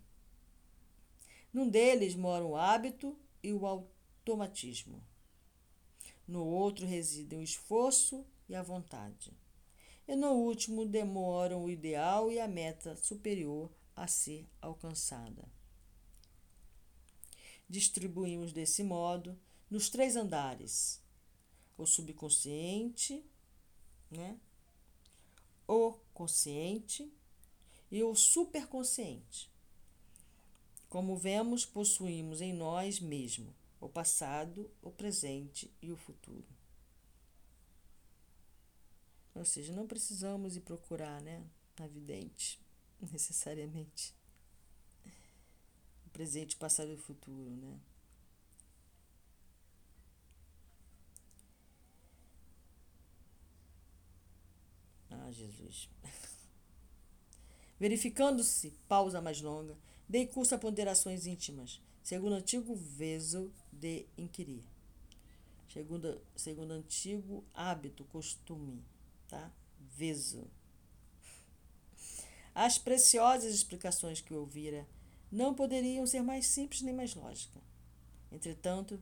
Num 1.52 1.68
deles 1.68 2.15
moram 2.15 2.52
o 2.52 2.56
hábito 2.56 3.18
e 3.42 3.52
o 3.52 3.65
automatismo. 3.65 5.04
No 6.28 6.46
outro 6.46 6.86
residem 6.86 7.39
o 7.39 7.44
esforço 7.44 8.24
e 8.48 8.56
a 8.56 8.62
vontade. 8.62 9.34
E 10.08 10.15
no 10.15 10.34
último 10.34 10.86
demoram 10.86 11.64
o 11.64 11.70
ideal 11.70 12.32
e 12.32 12.39
a 12.39 12.47
meta 12.47 12.95
superior 12.95 13.72
a 13.95 14.08
ser 14.08 14.47
alcançada. 14.62 15.47
Distribuímos 17.68 18.53
desse 18.53 18.84
modo 18.84 19.39
nos 19.70 19.89
três 19.89 20.16
andares: 20.16 21.01
o 21.78 21.86
subconsciente, 21.86 23.24
né? 24.10 24.39
O 25.70 25.93
consciente 26.15 27.13
e 27.91 28.03
o 28.03 28.15
superconsciente. 28.15 29.51
Como 30.89 31.15
vemos, 31.15 31.63
possuímos 31.63 32.41
em 32.41 32.51
nós 32.51 32.99
mesmo 32.99 33.53
o 33.80 33.88
passado, 33.88 34.70
o 34.82 34.89
presente 34.89 35.72
e 35.80 35.91
o 35.91 35.95
futuro. 35.95 36.47
Ou 39.36 39.45
seja, 39.45 39.72
não 39.72 39.86
precisamos 39.86 40.57
ir 40.57 40.61
procurar, 40.61 41.22
né, 41.22 41.45
a 41.78 41.86
vidente, 41.86 42.59
necessariamente. 42.99 44.15
O 46.07 46.09
presente, 46.09 46.55
o 46.55 46.59
passado 46.59 46.89
e 46.89 46.95
o 46.95 46.97
futuro, 46.97 47.51
né? 47.51 47.80
Ah, 55.30 55.32
Jesus. 55.32 55.88
Verificando-se 57.80 58.71
pausa 58.88 59.21
mais 59.21 59.41
longa, 59.41 59.77
dei 60.07 60.25
curso 60.25 60.55
a 60.55 60.57
ponderações 60.57 61.27
íntimas, 61.27 61.80
segundo 62.03 62.34
o 62.34 62.36
antigo 62.36 62.75
veso 62.75 63.51
de 63.71 64.05
inquirir. 64.17 64.63
Segundo, 65.71 66.19
segundo 66.36 66.71
antigo 66.71 67.43
hábito, 67.53 68.03
costume, 68.05 68.84
tá? 69.27 69.51
Veso. 69.95 70.47
As 72.55 72.80
preciosas 72.80 73.53
explicações 73.53 74.19
que 74.19 74.34
ouvira 74.34 74.88
não 75.32 75.53
poderiam 75.53 76.07
ser 76.07 76.23
mais 76.23 76.47
simples 76.47 76.82
nem 76.82 76.93
mais 76.93 77.13
lógicas. 77.13 77.61
Entretanto, 78.32 78.99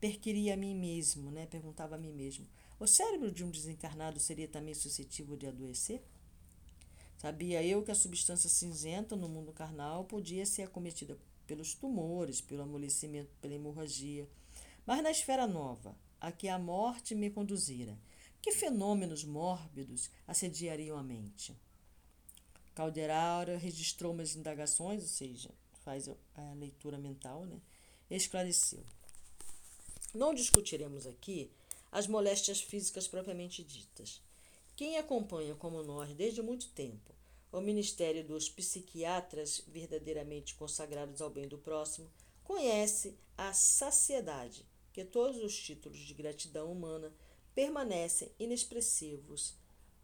perquiria 0.00 0.54
a 0.54 0.56
mim 0.56 0.74
mesmo, 0.74 1.30
né? 1.30 1.46
perguntava 1.46 1.96
a 1.96 1.98
mim 1.98 2.12
mesmo: 2.12 2.46
o 2.80 2.86
cérebro 2.86 3.30
de 3.30 3.44
um 3.44 3.50
desencarnado 3.50 4.18
seria 4.18 4.48
também 4.48 4.72
suscetível 4.72 5.36
de 5.36 5.46
adoecer? 5.46 6.02
Sabia 7.18 7.62
eu 7.62 7.82
que 7.82 7.90
a 7.90 7.94
substância 7.94 8.48
cinzenta 8.48 9.14
no 9.14 9.28
mundo 9.28 9.52
carnal 9.52 10.06
podia 10.06 10.46
ser 10.46 10.62
acometida 10.62 11.18
pelos 11.46 11.74
tumores, 11.74 12.40
pelo 12.40 12.62
amolecimento, 12.62 13.30
pela 13.38 13.52
hemorragia. 13.52 14.26
Mas 14.86 15.02
na 15.02 15.10
esfera 15.10 15.46
nova, 15.46 15.94
a 16.18 16.32
que 16.32 16.48
a 16.48 16.58
morte 16.58 17.14
me 17.14 17.28
conduzira, 17.28 17.98
que 18.40 18.52
fenômenos 18.52 19.24
mórbidos 19.24 20.10
assediariam 20.26 20.96
a 20.96 21.02
mente? 21.02 21.54
Calderara 22.74 23.58
registrou 23.58 24.14
umas 24.14 24.34
indagações, 24.34 25.02
ou 25.02 25.08
seja, 25.08 25.50
faz 25.84 26.08
a 26.08 26.54
leitura 26.54 26.96
mental, 26.96 27.44
né? 27.44 27.60
esclareceu. 28.08 28.82
Não 30.14 30.32
discutiremos 30.32 31.06
aqui 31.06 31.50
as 31.90 32.06
moléstias 32.06 32.60
físicas 32.60 33.08
propriamente 33.08 33.62
ditas. 33.64 34.22
Quem 34.76 34.96
acompanha, 34.96 35.54
como 35.54 35.82
nós, 35.82 36.14
desde 36.14 36.40
muito 36.40 36.68
tempo, 36.70 37.14
o 37.52 37.60
ministério 37.60 38.24
dos 38.24 38.48
psiquiatras 38.48 39.62
verdadeiramente 39.66 40.54
consagrados 40.54 41.20
ao 41.20 41.30
bem 41.30 41.48
do 41.48 41.58
próximo, 41.58 42.10
conhece 42.44 43.18
a 43.36 43.52
saciedade 43.52 44.64
que 44.92 45.04
todos 45.04 45.42
os 45.42 45.56
títulos 45.58 45.98
de 45.98 46.14
gratidão 46.14 46.70
humana 46.70 47.12
permanecem 47.54 48.30
inexpressivos 48.38 49.54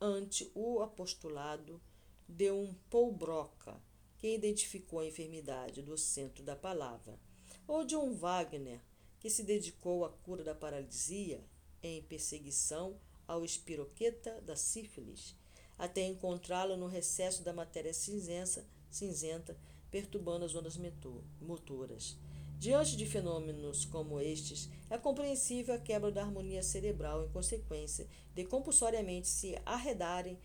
ante 0.00 0.50
o 0.54 0.80
apostolado 0.80 1.80
de 2.28 2.50
um 2.50 2.74
Paul 2.90 3.12
Broca, 3.12 3.80
que 4.18 4.34
identificou 4.34 5.00
a 5.00 5.06
enfermidade 5.06 5.82
do 5.82 5.96
centro 5.96 6.42
da 6.42 6.56
palavra, 6.56 7.18
ou 7.66 7.84
de 7.84 7.96
um 7.96 8.14
Wagner, 8.14 8.80
que 9.20 9.30
se 9.30 9.42
dedicou 9.42 10.04
à 10.04 10.10
cura 10.10 10.42
da 10.42 10.54
paralisia 10.54 11.42
em 11.86 12.02
perseguição 12.02 12.96
ao 13.26 13.44
espiroqueta 13.44 14.40
da 14.42 14.56
sífilis, 14.56 15.34
até 15.78 16.06
encontrá-lo 16.06 16.76
no 16.76 16.86
recesso 16.86 17.42
da 17.42 17.52
matéria 17.52 17.92
cinzenta, 17.92 19.56
perturbando 19.90 20.44
as 20.44 20.54
ondas 20.54 20.78
motoras. 21.40 22.16
Diante 22.58 22.96
de 22.96 23.04
fenômenos 23.04 23.84
como 23.84 24.20
estes, 24.20 24.70
é 24.88 24.96
compreensível 24.96 25.74
a 25.74 25.78
quebra 25.78 26.10
da 26.10 26.22
harmonia 26.22 26.62
cerebral 26.62 27.24
em 27.24 27.28
consequência 27.28 28.06
de 28.34 28.44
compulsoriamente 28.44 29.28
se 29.28 29.60
arredarem 29.66 30.38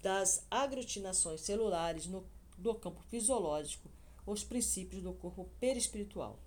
das 0.00 0.46
aglutinações 0.50 1.40
celulares 1.40 2.06
no, 2.06 2.24
do 2.56 2.74
campo 2.74 3.02
fisiológico 3.10 3.90
os 4.24 4.44
princípios 4.44 5.02
do 5.02 5.12
corpo 5.12 5.48
perispiritual. 5.58 6.38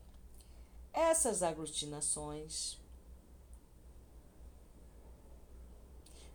Essas 0.93 1.43
aglutinações 1.43 2.77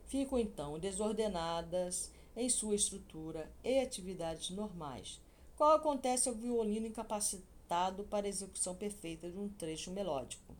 ficam 0.08 0.38
então 0.38 0.78
desordenadas 0.78 2.10
em 2.34 2.48
sua 2.48 2.74
estrutura 2.74 3.50
e 3.62 3.78
atividades 3.78 4.50
normais, 4.50 5.20
qual 5.54 5.72
acontece 5.76 6.28
ao 6.28 6.34
violino 6.34 6.86
incapacitado 6.86 8.04
para 8.04 8.26
a 8.26 8.28
execução 8.28 8.74
perfeita 8.74 9.30
de 9.30 9.38
um 9.38 9.48
trecho 9.48 9.90
melódico, 9.90 10.56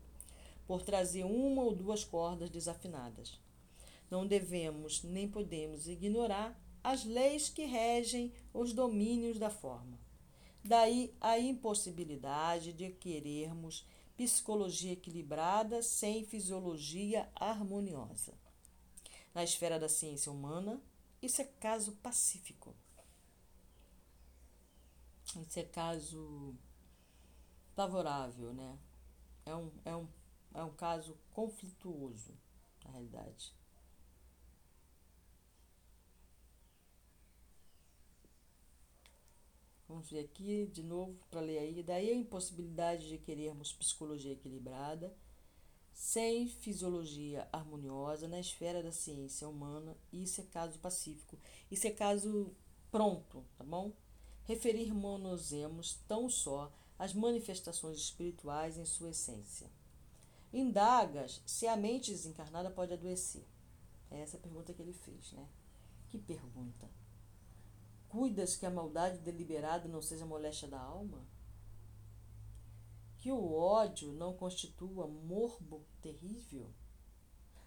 por 0.67 0.83
trazer 0.83 1.23
uma 1.23 1.63
ou 1.63 1.75
duas 1.75 2.03
cordas 2.03 2.49
desafinadas. 2.49 3.39
Não 4.09 4.25
devemos 4.25 5.03
nem 5.03 5.27
podemos 5.27 5.87
ignorar 5.87 6.57
as 6.83 7.03
leis 7.03 7.49
que 7.49 7.65
regem 7.65 8.31
os 8.53 8.71
domínios 8.71 9.39
da 9.39 9.49
forma. 9.49 9.99
Daí 10.63 11.11
a 11.19 11.39
impossibilidade 11.39 12.71
de 12.71 12.89
querermos 12.91 13.85
psicologia 14.15 14.93
equilibrada 14.93 15.81
sem 15.81 16.23
fisiologia 16.25 17.27
harmoniosa 17.33 18.33
na 19.33 19.43
esfera 19.43 19.79
da 19.79 19.89
ciência 19.89 20.31
humana, 20.31 20.81
isso 21.21 21.41
é 21.41 21.45
caso 21.45 21.93
pacífico. 21.97 22.75
Isso 25.25 25.59
é 25.59 25.63
caso 25.63 26.55
favorável, 27.75 28.53
né? 28.53 28.77
É 29.45 29.55
um, 29.55 29.71
é 29.85 29.95
um, 29.95 30.07
é 30.53 30.63
um 30.63 30.73
caso 30.73 31.17
conflituoso, 31.31 32.33
na 32.83 32.91
realidade. 32.91 33.53
Vamos 39.87 40.09
ver 40.09 40.19
aqui 40.19 40.67
de 40.67 40.83
novo 40.83 41.17
para 41.31 41.41
ler 41.41 41.57
aí. 41.57 41.83
Daí 41.83 42.11
a 42.11 42.15
impossibilidade 42.15 43.07
de 43.07 43.17
querermos 43.17 43.73
psicologia 43.73 44.33
equilibrada 44.33 45.15
sem 45.99 46.47
fisiologia 46.47 47.45
harmoniosa 47.51 48.25
na 48.25 48.39
esfera 48.39 48.81
da 48.81 48.89
ciência 48.89 49.49
humana, 49.49 49.97
isso 50.13 50.39
é 50.39 50.45
caso 50.45 50.79
pacífico, 50.79 51.37
isso 51.69 51.85
é 51.87 51.91
caso 51.91 52.55
pronto, 52.89 53.43
tá 53.57 53.65
bom? 53.65 53.91
Referir-nos 54.45 55.95
tão 56.07 56.29
só 56.29 56.71
às 56.97 57.13
manifestações 57.13 57.97
espirituais 57.97 58.77
em 58.77 58.85
sua 58.85 59.09
essência. 59.09 59.69
Indagas 60.53 61.41
se 61.45 61.67
a 61.67 61.75
mente 61.75 62.11
desencarnada 62.11 62.71
pode 62.71 62.93
adoecer. 62.93 63.45
É 64.09 64.21
essa 64.21 64.37
a 64.37 64.39
pergunta 64.39 64.73
que 64.73 64.81
ele 64.81 64.93
fez, 64.93 65.33
né? 65.33 65.45
Que 66.07 66.17
pergunta? 66.17 66.89
Cuidas 68.07 68.55
que 68.55 68.65
a 68.65 68.71
maldade 68.71 69.17
deliberada 69.17 69.89
não 69.89 70.01
seja 70.01 70.25
moléstia 70.25 70.69
da 70.69 70.79
alma? 70.79 71.27
Que 73.19 73.31
o 73.31 73.53
ódio 73.53 74.13
não 74.13 74.33
constitua 74.33 75.05
morbo 75.05 75.85
terrível? 76.01 76.73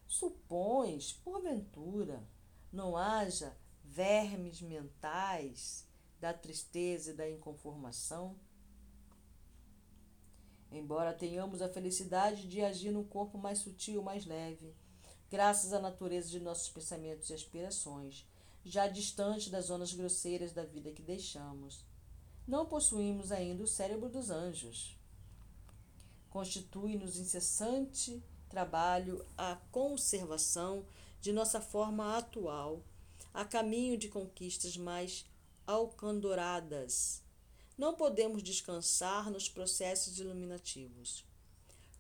Supões, 0.07 1.13
porventura, 1.13 2.27
não 2.73 2.97
haja 2.97 3.55
vermes 3.85 4.63
mentais 4.63 5.87
da 6.19 6.33
tristeza 6.33 7.11
e 7.11 7.15
da 7.15 7.29
inconformação? 7.29 8.35
Embora 10.71 11.13
tenhamos 11.13 11.61
a 11.61 11.69
felicidade 11.69 12.49
de 12.49 12.63
agir 12.63 12.91
num 12.91 13.05
corpo 13.05 13.37
mais 13.37 13.59
sutil, 13.59 14.03
mais 14.03 14.25
leve, 14.25 14.75
graças 15.31 15.75
à 15.75 15.81
natureza 15.81 16.31
de 16.31 16.41
nossos 16.41 16.71
pensamentos 16.71 17.29
e 17.29 17.35
aspirações, 17.35 18.27
já 18.65 18.89
distante 18.89 19.51
das 19.51 19.67
zonas 19.67 19.93
grosseiras 19.93 20.55
da 20.55 20.65
vida 20.65 20.93
que 20.93 21.03
deixamos, 21.03 21.85
não 22.47 22.65
possuímos 22.65 23.31
ainda 23.31 23.63
o 23.63 23.67
cérebro 23.67 24.09
dos 24.09 24.31
anjos 24.31 25.02
constitui-nos 26.33 27.19
incessante 27.19 28.23
trabalho 28.49 29.25
a 29.37 29.57
conservação 29.71 30.85
de 31.21 31.31
nossa 31.31 31.61
forma 31.61 32.17
atual, 32.17 32.83
a 33.35 33.45
caminho 33.45 33.99
de 33.99 34.09
conquistas 34.09 34.77
mais 34.77 35.27
alcandoradas. 35.67 37.23
Não 37.77 37.95
podemos 37.95 38.43
descansar 38.43 39.31
nos 39.31 39.49
processos 39.49 40.19
iluminativos. 40.19 41.25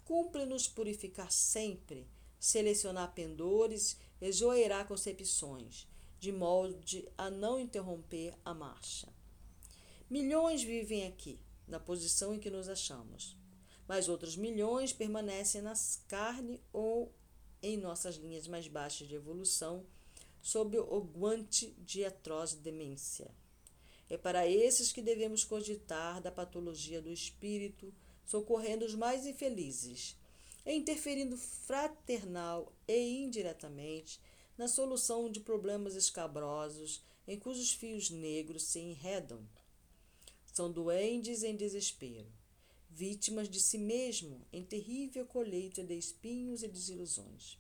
Cumpre-nos 0.04 0.66
purificar 0.66 1.30
sempre, 1.30 2.06
selecionar 2.40 3.12
pendores 3.12 3.98
e 4.20 4.32
joeirar 4.32 4.88
concepções, 4.88 5.86
de 6.18 6.32
modo 6.32 6.78
a 7.18 7.30
não 7.30 7.60
interromper 7.60 8.34
a 8.44 8.54
marcha. 8.54 9.08
Milhões 10.08 10.62
vivem 10.62 11.06
aqui, 11.06 11.38
na 11.68 11.78
posição 11.78 12.34
em 12.34 12.38
que 12.38 12.50
nos 12.50 12.68
achamos 12.68 13.41
mas 13.92 14.08
outros 14.08 14.38
milhões 14.38 14.90
permanecem 14.90 15.60
nas 15.60 16.02
carne 16.08 16.58
ou 16.72 17.12
em 17.62 17.76
nossas 17.76 18.16
linhas 18.16 18.48
mais 18.48 18.66
baixas 18.66 19.06
de 19.06 19.14
evolução, 19.14 19.84
sob 20.40 20.78
o 20.78 20.98
guante 20.98 21.72
de 21.72 22.02
atroz 22.02 22.54
demência. 22.54 23.30
É 24.08 24.16
para 24.16 24.48
esses 24.48 24.94
que 24.94 25.02
devemos 25.02 25.44
cogitar 25.44 26.22
da 26.22 26.32
patologia 26.32 27.02
do 27.02 27.10
espírito, 27.10 27.92
socorrendo 28.24 28.86
os 28.86 28.94
mais 28.94 29.26
infelizes, 29.26 30.16
e 30.64 30.72
interferindo 30.72 31.36
fraternal 31.36 32.72
e 32.88 33.22
indiretamente 33.24 34.18
na 34.56 34.68
solução 34.68 35.30
de 35.30 35.38
problemas 35.38 35.96
escabrosos 35.96 37.04
em 37.28 37.38
cujos 37.38 37.74
fios 37.74 38.08
negros 38.08 38.62
se 38.62 38.80
enredam. 38.80 39.46
São 40.50 40.72
duendes 40.72 41.42
em 41.42 41.54
desespero 41.54 42.40
vítimas 42.94 43.48
de 43.48 43.58
si 43.58 43.78
mesmo 43.78 44.46
em 44.52 44.62
terrível 44.62 45.24
colheita 45.24 45.82
de 45.82 45.94
espinhos 45.94 46.62
e 46.62 46.68
desilusões. 46.68 47.58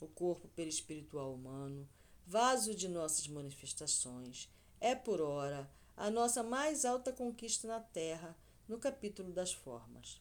O 0.00 0.06
corpo 0.06 0.48
perispiritual 0.48 1.34
humano, 1.34 1.88
vaso 2.26 2.74
de 2.74 2.88
nossas 2.88 3.26
manifestações, 3.26 4.48
é 4.80 4.94
por 4.94 5.20
ora 5.20 5.68
a 5.96 6.10
nossa 6.10 6.42
mais 6.42 6.84
alta 6.84 7.12
conquista 7.12 7.66
na 7.66 7.80
terra, 7.80 8.36
no 8.68 8.78
capítulo 8.78 9.32
das 9.32 9.52
formas. 9.52 10.20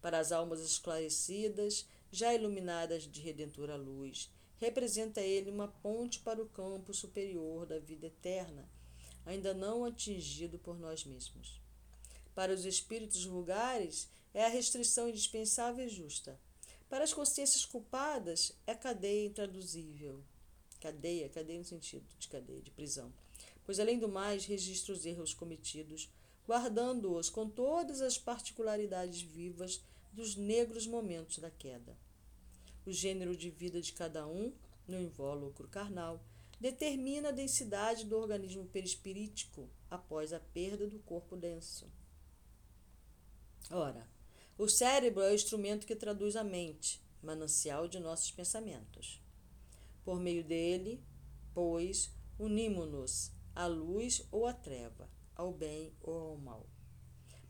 Para 0.00 0.18
as 0.18 0.32
almas 0.32 0.60
esclarecidas, 0.60 1.86
já 2.10 2.34
iluminadas 2.34 3.02
de 3.04 3.20
redentora 3.20 3.76
luz, 3.76 4.30
representa 4.58 5.20
ele 5.20 5.50
uma 5.50 5.68
ponte 5.68 6.20
para 6.20 6.42
o 6.42 6.48
campo 6.48 6.94
superior 6.94 7.66
da 7.66 7.78
vida 7.78 8.06
eterna, 8.06 8.68
ainda 9.26 9.52
não 9.52 9.84
atingido 9.84 10.58
por 10.58 10.78
nós 10.78 11.04
mesmos. 11.04 11.60
Para 12.34 12.52
os 12.52 12.64
espíritos 12.64 13.24
vulgares, 13.24 14.08
é 14.32 14.44
a 14.44 14.48
restrição 14.48 15.08
indispensável 15.08 15.86
e 15.86 15.88
justa. 15.88 16.38
Para 16.88 17.04
as 17.04 17.12
consciências 17.12 17.64
culpadas, 17.64 18.52
é 18.66 18.74
cadeia 18.74 19.26
intraduzível. 19.26 20.22
Cadeia, 20.80 21.28
cadeia 21.28 21.58
no 21.58 21.64
sentido 21.64 22.06
de 22.18 22.28
cadeia, 22.28 22.62
de 22.62 22.70
prisão. 22.70 23.12
Pois, 23.64 23.78
além 23.78 23.98
do 23.98 24.08
mais, 24.08 24.44
registra 24.44 24.92
os 24.92 25.04
erros 25.04 25.34
cometidos, 25.34 26.10
guardando-os 26.46 27.30
com 27.30 27.48
todas 27.48 28.00
as 28.00 28.18
particularidades 28.18 29.20
vivas 29.20 29.82
dos 30.12 30.34
negros 30.36 30.86
momentos 30.86 31.38
da 31.38 31.50
queda. 31.50 31.96
O 32.84 32.90
gênero 32.90 33.36
de 33.36 33.50
vida 33.50 33.80
de 33.80 33.92
cada 33.92 34.26
um, 34.26 34.52
no 34.88 34.98
invólucro 34.98 35.68
carnal, 35.68 36.24
determina 36.58 37.28
a 37.28 37.32
densidade 37.32 38.04
do 38.04 38.16
organismo 38.16 38.66
perispirítico 38.66 39.68
após 39.88 40.32
a 40.32 40.40
perda 40.40 40.86
do 40.86 40.98
corpo 40.98 41.36
denso. 41.36 41.86
Ora, 43.70 44.08
o 44.56 44.68
cérebro 44.68 45.22
é 45.22 45.30
o 45.30 45.34
instrumento 45.34 45.86
que 45.86 45.96
traduz 45.96 46.36
a 46.36 46.44
mente, 46.44 47.02
manancial 47.22 47.88
de 47.88 47.98
nossos 47.98 48.30
pensamentos. 48.30 49.22
Por 50.04 50.20
meio 50.20 50.44
dele, 50.44 51.02
pois, 51.52 52.10
unimos-nos 52.38 53.32
à 53.54 53.66
luz 53.66 54.26
ou 54.30 54.46
à 54.46 54.52
treva, 54.52 55.08
ao 55.34 55.52
bem 55.52 55.92
ou 56.00 56.30
ao 56.30 56.36
mal. 56.36 56.66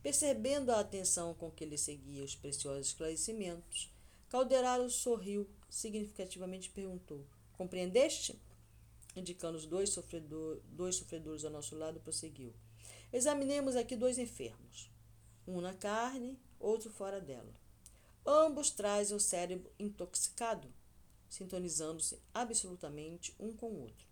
Percebendo 0.02 0.70
a 0.70 0.80
atenção 0.80 1.34
com 1.34 1.50
que 1.50 1.62
ele 1.62 1.76
seguia 1.76 2.24
os 2.24 2.34
preciosos 2.34 2.88
esclarecimentos, 2.88 3.92
Calderaro 4.28 4.88
sorriu 4.88 5.48
significativamente 5.68 6.68
e 6.68 6.72
perguntou: 6.72 7.26
Compreendeste? 7.52 8.40
Indicando 9.14 9.58
os 9.58 9.66
dois, 9.66 9.90
sofredor, 9.90 10.60
dois 10.64 10.96
sofredores 10.96 11.44
ao 11.44 11.50
nosso 11.50 11.76
lado, 11.76 12.00
prosseguiu: 12.00 12.54
Examinemos 13.12 13.76
aqui 13.76 13.96
dois 13.96 14.18
enfermos, 14.18 14.89
um 15.50 15.60
na 15.60 15.74
carne, 15.74 16.38
outro 16.58 16.90
fora 16.90 17.20
dela. 17.20 17.52
Ambos 18.24 18.70
trazem 18.70 19.16
o 19.16 19.20
cérebro 19.20 19.72
intoxicado, 19.78 20.72
sintonizando-se 21.28 22.18
absolutamente 22.32 23.34
um 23.38 23.52
com 23.52 23.70
o 23.70 23.80
outro. 23.82 24.06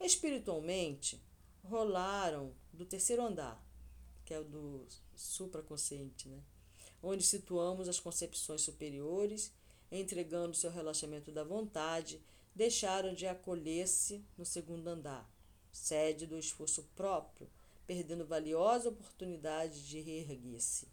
Espiritualmente, 0.00 1.22
rolaram 1.62 2.54
do 2.72 2.86
terceiro 2.86 3.22
andar, 3.22 3.62
que 4.24 4.32
é 4.32 4.40
o 4.40 4.44
do 4.44 4.86
supraconsciente, 5.14 6.28
né? 6.28 6.42
onde 7.02 7.22
situamos 7.22 7.88
as 7.88 8.00
concepções 8.00 8.62
superiores, 8.62 9.52
entregando 9.90 10.56
seu 10.56 10.70
relaxamento 10.70 11.30
da 11.32 11.44
vontade, 11.44 12.22
deixaram 12.54 13.14
de 13.14 13.26
acolher-se 13.26 14.24
no 14.36 14.44
segundo 14.44 14.88
andar, 14.88 15.30
sede 15.72 16.26
do 16.26 16.38
esforço 16.38 16.84
próprio, 16.94 17.48
perdendo 17.90 18.24
valiosa 18.24 18.88
oportunidade 18.88 19.84
de 19.88 20.00
reerguer-se. 20.00 20.86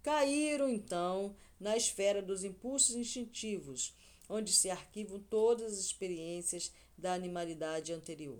Caíram, 0.00 0.68
então, 0.68 1.34
na 1.58 1.76
esfera 1.76 2.22
dos 2.22 2.44
impulsos 2.44 2.94
instintivos, 2.94 3.96
onde 4.28 4.52
se 4.52 4.70
arquivam 4.70 5.18
todas 5.18 5.72
as 5.72 5.80
experiências 5.80 6.72
da 6.96 7.12
animalidade 7.12 7.92
anterior. 7.92 8.38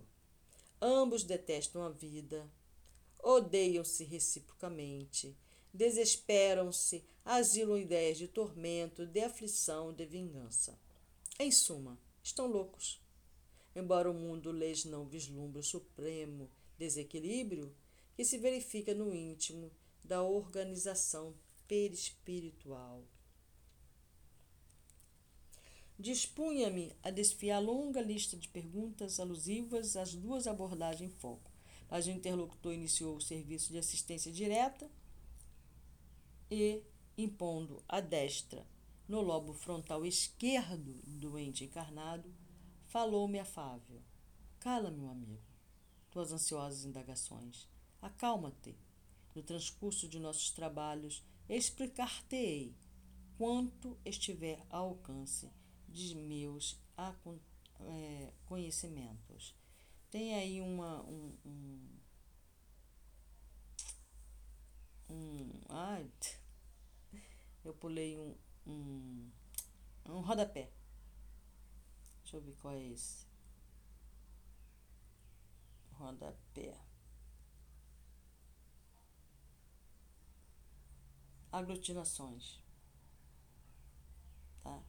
Ambos 0.80 1.24
detestam 1.24 1.82
a 1.82 1.90
vida, 1.90 2.48
odeiam-se 3.20 4.04
reciprocamente, 4.04 5.36
desesperam-se, 5.74 7.04
asilam 7.24 7.76
ideias 7.76 8.18
de 8.18 8.28
tormento, 8.28 9.04
de 9.04 9.18
aflição, 9.18 9.92
de 9.92 10.06
vingança. 10.06 10.78
Em 11.40 11.50
suma, 11.50 11.98
estão 12.22 12.46
loucos. 12.46 13.02
Embora 13.74 14.08
o 14.08 14.14
mundo 14.14 14.52
lhes 14.52 14.84
não 14.84 15.08
vislumbre 15.08 15.58
o 15.58 15.64
supremo 15.64 16.48
desequilíbrio 16.78 17.74
que 18.16 18.24
se 18.24 18.38
verifica 18.38 18.94
no 18.94 19.14
íntimo 19.14 19.70
da 20.02 20.22
organização 20.22 21.34
perispiritual. 21.68 23.04
Dispunha-me 25.98 26.96
a 27.02 27.10
desfiar 27.10 27.58
longa 27.58 28.00
lista 28.00 28.36
de 28.36 28.48
perguntas 28.48 29.20
alusivas 29.20 29.96
às 29.96 30.14
duas 30.14 30.46
abordagens 30.46 31.10
em 31.10 31.14
foco, 31.14 31.50
mas 31.90 32.06
o 32.06 32.10
interlocutor 32.10 32.72
iniciou 32.72 33.16
o 33.16 33.20
serviço 33.20 33.70
de 33.70 33.78
assistência 33.78 34.32
direta 34.32 34.90
e, 36.50 36.82
impondo 37.18 37.82
a 37.86 38.00
destra 38.00 38.66
no 39.06 39.20
lobo 39.20 39.52
frontal 39.52 40.04
esquerdo 40.04 41.00
do 41.04 41.38
ente 41.38 41.64
encarnado, 41.64 42.34
falou-me 42.86 43.38
afável. 43.38 44.02
Cala, 44.58 44.90
meu 44.90 45.08
amigo, 45.08 45.42
tuas 46.10 46.32
ansiosas 46.32 46.84
indagações. 46.84 47.68
Acalma-te. 48.00 48.76
No 49.34 49.42
transcurso 49.42 50.08
de 50.08 50.18
nossos 50.18 50.50
trabalhos, 50.50 51.22
explicar-te-ei 51.48 52.74
quanto 53.36 53.98
estiver 54.04 54.64
ao 54.70 54.88
alcance 54.88 55.50
de 55.88 56.14
meus 56.14 56.80
é, 57.80 58.32
conhecimentos. 58.46 59.54
Tem 60.10 60.34
aí 60.34 60.60
uma, 60.60 61.02
um, 61.02 61.36
um, 61.44 61.88
um 65.10 65.50
ai, 65.68 66.10
eu 67.64 67.74
pulei 67.74 68.16
um, 68.16 68.34
um, 68.66 69.30
um 70.06 70.20
rodapé. 70.20 70.70
Deixa 72.22 72.36
eu 72.36 72.40
ver 72.40 72.56
qual 72.56 72.74
é 72.74 72.84
esse. 72.84 73.26
Rodapé. 75.92 76.85
Aglutinações. 81.56 82.60
Tá? 84.62 84.82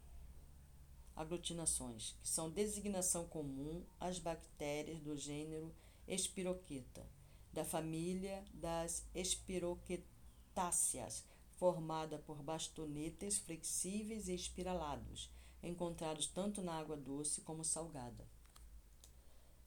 Aglutinações, 1.16 2.18
que 2.22 2.28
são 2.28 2.50
designação 2.50 3.26
comum 3.26 3.86
às 3.98 4.20
bactérias 4.20 5.00
do 5.00 5.16
gênero 5.16 5.74
Espiroqueta, 6.06 7.08
da 7.54 7.64
família 7.64 8.44
das 8.54 9.08
espiroquetáceas, 9.16 11.24
formada 11.56 12.20
por 12.20 12.44
bastonetes 12.44 13.38
flexíveis 13.38 14.28
e 14.28 14.36
espiralados, 14.36 15.32
encontrados 15.64 16.28
tanto 16.28 16.62
na 16.62 16.74
água 16.74 16.98
doce 16.98 17.40
como 17.40 17.64
salgada. 17.64 18.28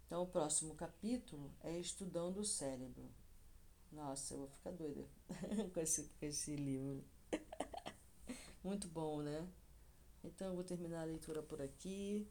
Então, 0.05 0.22
o 0.22 0.28
próximo 0.28 0.74
capítulo 0.74 1.51
é 1.62 1.78
Estudando 1.78 2.40
o 2.40 2.44
Cérebro. 2.44 3.11
Nossa, 3.93 4.34
eu 4.34 4.38
vou 4.38 4.49
ficar 4.49 4.70
doida 4.70 5.05
com, 5.74 5.80
esse, 5.80 6.05
com 6.05 6.26
esse 6.26 6.55
livro. 6.55 7.05
Muito 8.62 8.88
bom, 8.88 9.20
né? 9.22 9.47
Então, 10.22 10.49
eu 10.49 10.55
vou 10.55 10.64
terminar 10.64 11.03
a 11.03 11.05
leitura 11.05 11.43
por 11.43 11.61
aqui. 11.61 12.26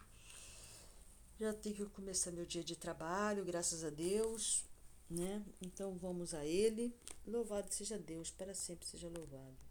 Já 1.39 1.53
tenho 1.53 1.76
que 1.76 1.86
começar 1.88 2.32
meu 2.32 2.45
dia 2.45 2.64
de 2.64 2.76
trabalho, 2.76 3.45
graças 3.45 3.84
a 3.84 3.89
Deus, 3.89 4.66
né? 5.10 5.43
Então, 5.62 5.97
vamos 5.97 6.34
a 6.34 6.45
ele. 6.45 6.93
Louvado 7.26 7.74
seja 7.74 7.97
Deus, 7.97 8.30
para 8.30 8.53
sempre 8.53 8.86
seja 8.88 9.07
louvado. 9.07 9.68